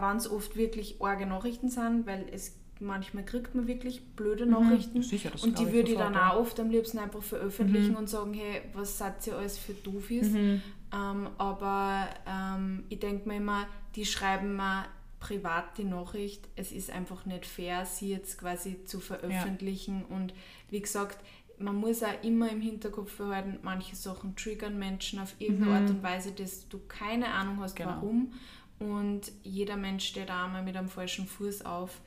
wenn 0.01 0.17
es 0.17 0.29
oft 0.31 0.55
wirklich 0.55 1.01
arge 1.01 1.25
Nachrichten 1.25 1.69
sind, 1.69 2.05
weil 2.05 2.25
es 2.31 2.56
manchmal 2.79 3.23
kriegt 3.25 3.55
man 3.55 3.67
wirklich 3.67 4.05
blöde 4.15 4.45
Nachrichten 4.45 4.99
Mhm. 4.99 5.03
Sicher, 5.03 5.31
und 5.41 5.57
die 5.59 5.71
würde 5.71 5.91
ich 5.91 5.97
dann 5.97 6.13
ja. 6.13 6.31
auch 6.31 6.39
oft 6.41 6.59
am 6.59 6.69
liebsten 6.69 6.99
einfach 6.99 7.23
veröffentlichen 7.23 7.95
und 7.95 8.07
sagen, 8.09 8.33
hey, 8.33 8.61
was 8.73 8.97
seid 8.97 9.25
ihr 9.27 9.35
alles 9.37 9.57
für 9.57 9.73
Doofis? 9.73 10.29
Mhm. 10.31 10.61
Ähm, 10.93 11.29
aber 11.37 12.07
ähm, 12.27 12.83
ich 12.89 12.99
denke 12.99 13.27
mir 13.27 13.37
immer, 13.37 13.65
die 13.95 14.05
schreiben 14.05 14.55
mir 14.55 14.85
privat 15.19 15.77
die 15.77 15.83
Nachricht, 15.83 16.47
es 16.55 16.71
ist 16.71 16.91
einfach 16.91 17.25
nicht 17.25 17.45
fair, 17.45 17.85
sie 17.85 18.09
jetzt 18.11 18.37
quasi 18.37 18.83
zu 18.85 18.99
veröffentlichen. 18.99 20.05
Und 20.05 20.33
wie 20.69 20.79
gesagt, 20.79 21.17
man 21.59 21.75
muss 21.75 22.03
auch 22.03 22.23
immer 22.23 22.51
im 22.51 22.61
Hinterkopf 22.61 23.17
behalten, 23.17 23.57
manche 23.63 23.95
Sachen 23.95 24.35
triggern 24.35 24.77
Menschen 24.77 25.19
auf 25.19 25.33
irgendeine 25.39 25.73
Art 25.79 25.89
und 25.89 26.03
Weise, 26.03 26.31
dass 26.31 26.69
du 26.69 26.79
keine 26.87 27.29
Ahnung 27.29 27.59
hast, 27.61 27.73
Mhm. 27.73 27.83
Genau. 27.83 27.95
warum. 27.95 28.33
Und 28.79 29.31
jeder 29.43 29.75
Mensch 29.75 30.05
steht 30.05 30.29
auch 30.29 30.47
mal 30.49 30.61
mit 30.63 30.77
einem 30.77 30.87
falschen 30.87 31.25
Fuß 31.25 31.65
auf. 31.65 31.99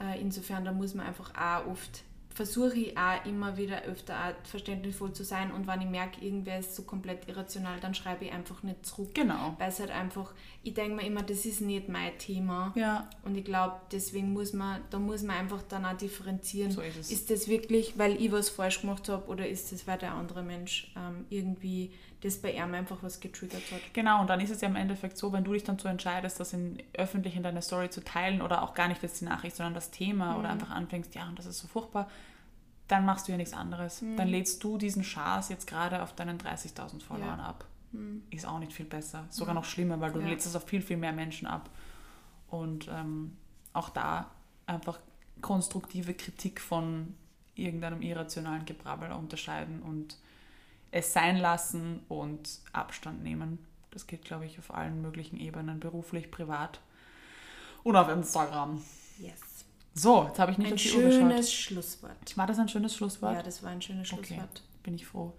Äh, 0.00 0.20
insofern, 0.20 0.64
da 0.64 0.72
muss 0.72 0.94
man 0.94 1.06
einfach 1.06 1.32
auch 1.34 1.66
oft, 1.70 2.02
versuche 2.34 2.76
ich 2.76 2.98
auch 2.98 3.24
immer 3.26 3.56
wieder 3.56 3.82
öfter 3.82 4.14
auch 4.16 4.48
verständnisvoll 4.48 5.12
zu 5.12 5.22
sein. 5.22 5.52
Und 5.52 5.68
wenn 5.68 5.80
ich 5.82 5.86
merke, 5.86 6.20
irgendwer 6.24 6.58
ist 6.58 6.74
so 6.74 6.82
komplett 6.82 7.28
irrational, 7.28 7.78
dann 7.78 7.94
schreibe 7.94 8.24
ich 8.24 8.32
einfach 8.32 8.64
nicht 8.64 8.84
zurück. 8.84 9.14
genau. 9.14 9.54
Weil 9.58 9.68
es 9.68 9.78
halt 9.78 9.92
einfach, 9.92 10.32
ich 10.64 10.74
denke 10.74 10.96
mir 10.96 11.06
immer, 11.06 11.22
das 11.22 11.46
ist 11.46 11.60
nicht 11.60 11.88
mein 11.88 12.18
Thema. 12.18 12.72
Ja, 12.74 13.08
Und 13.22 13.36
ich 13.36 13.44
glaube, 13.44 13.76
deswegen 13.92 14.32
muss 14.32 14.52
man, 14.52 14.80
da 14.90 14.98
muss 14.98 15.22
man 15.22 15.36
einfach 15.36 15.62
dann 15.62 15.84
auch 15.84 15.96
differenzieren. 15.96 16.72
So 16.72 16.80
ist 16.80 16.96
es. 16.98 17.26
das 17.26 17.46
wirklich, 17.46 17.96
weil 17.98 18.20
ich 18.20 18.32
was 18.32 18.48
falsch 18.48 18.80
gemacht 18.80 19.08
habe 19.08 19.28
oder 19.28 19.48
ist 19.48 19.70
das, 19.70 19.86
weil 19.86 19.98
der 19.98 20.14
andere 20.14 20.42
Mensch 20.42 20.92
ähm, 20.96 21.26
irgendwie 21.30 21.92
das 22.24 22.40
bei 22.40 22.52
ihm 22.52 22.74
einfach 22.74 23.02
was 23.02 23.20
getriggert 23.20 23.62
hat? 23.70 23.80
Genau, 23.92 24.20
und 24.20 24.28
dann 24.30 24.40
ist 24.40 24.50
es 24.50 24.60
ja 24.60 24.68
im 24.68 24.76
Endeffekt 24.76 25.16
so, 25.16 25.32
wenn 25.32 25.44
du 25.44 25.52
dich 25.52 25.64
dann 25.64 25.78
so 25.78 25.88
entscheidest, 25.88 26.40
das 26.40 26.52
in, 26.52 26.82
öffentlich 26.94 27.36
in 27.36 27.42
deiner 27.42 27.62
Story 27.62 27.90
zu 27.90 28.02
teilen 28.02 28.42
oder 28.42 28.62
auch 28.62 28.74
gar 28.74 28.88
nicht 28.88 29.02
jetzt 29.02 29.20
die 29.20 29.24
Nachricht, 29.26 29.56
sondern 29.56 29.74
das 29.74 29.90
Thema 29.90 30.38
oder 30.38 30.48
einfach 30.50 30.70
anfängst, 30.70 31.14
ja, 31.14 31.28
und 31.28 31.38
das 31.38 31.46
ist 31.46 31.58
so 31.58 31.68
furchtbar, 31.68 32.08
dann 32.88 33.04
machst 33.06 33.28
du 33.28 33.32
ja 33.32 33.38
nichts 33.38 33.54
anderes. 33.54 34.02
Dann 34.16 34.28
lädst 34.28 34.62
du 34.64 34.76
diesen 34.78 35.04
Schaß 35.04 35.48
jetzt 35.48 35.66
gerade 35.66 36.02
auf 36.02 36.14
deinen 36.14 36.38
30.000 36.38 37.02
Followern 37.02 37.38
Ja. 37.38 37.46
ab. 37.46 37.64
Ist 38.30 38.46
auch 38.46 38.58
nicht 38.58 38.72
viel 38.72 38.86
besser. 38.86 39.24
Sogar 39.30 39.54
noch 39.54 39.64
schlimmer, 39.64 40.00
weil 40.00 40.12
du 40.12 40.20
Ja. 40.20 40.26
lädst 40.28 40.46
es 40.46 40.56
auf 40.56 40.64
viel, 40.64 40.82
viel 40.82 40.96
mehr 40.96 41.12
Menschen 41.12 41.46
ab. 41.46 41.70
Und 42.48 42.88
ähm, 42.92 43.36
auch 43.72 43.88
da 43.88 44.30
einfach 44.66 44.98
konstruktive 45.40 46.14
Kritik 46.14 46.60
von 46.60 47.14
irgendeinem 47.54 48.02
irrationalen 48.02 48.64
Gebrabbel 48.64 49.12
unterscheiden 49.12 49.80
und 49.82 50.16
es 50.94 51.12
sein 51.12 51.36
lassen 51.36 52.00
und 52.08 52.60
Abstand 52.72 53.22
nehmen. 53.22 53.58
Das 53.90 54.06
geht, 54.06 54.24
glaube 54.24 54.46
ich, 54.46 54.58
auf 54.60 54.72
allen 54.72 55.02
möglichen 55.02 55.38
Ebenen, 55.38 55.80
beruflich, 55.80 56.30
privat 56.30 56.80
und 57.82 57.96
auf 57.96 58.08
Instagram. 58.08 58.82
Yes. 59.18 59.40
So, 59.92 60.24
jetzt 60.24 60.38
habe 60.38 60.52
ich 60.52 60.58
nicht 60.58 60.68
Ein 60.68 60.74
auf 60.74 60.82
die 60.82 60.92
Uhr 60.92 61.02
geschaut. 61.02 61.20
schönes 61.20 61.52
Schlusswort. 61.52 62.36
War 62.36 62.46
das 62.46 62.58
ein 62.58 62.68
schönes 62.68 62.94
Schlusswort? 62.96 63.34
Ja, 63.34 63.42
das 63.42 63.62
war 63.62 63.70
ein 63.70 63.82
schönes 63.82 64.12
okay, 64.12 64.24
Schlusswort. 64.26 64.62
bin 64.84 64.94
ich 64.94 65.06
froh. 65.06 65.32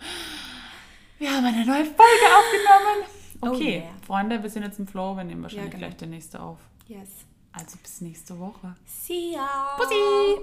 Wir 1.19 1.31
haben 1.31 1.45
eine 1.45 1.65
neue 1.65 1.85
Folge 1.85 2.25
aufgenommen. 2.37 3.09
Oh 3.41 3.47
Okay, 3.47 3.79
yeah. 3.79 3.89
Freunde, 4.05 4.41
wir 4.43 4.49
sind 4.49 4.63
jetzt 4.63 4.79
im 4.79 4.87
Flow. 4.87 5.15
Wir 5.15 5.23
nehmen 5.23 5.41
wahrscheinlich 5.43 5.71
genau. 5.71 5.87
gleich 5.87 5.97
die 5.97 6.07
nächste 6.07 6.41
auf. 6.41 6.59
Yes. 6.87 7.09
Also 7.53 7.77
bis 7.81 8.01
nächste 8.01 8.37
Woche. 8.39 8.75
See 8.85 9.31
ya. 9.33 9.75
Pussy. 9.77 9.95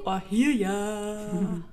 Oh, 0.04 0.20
hier 0.30 0.54
ja. 0.54 1.62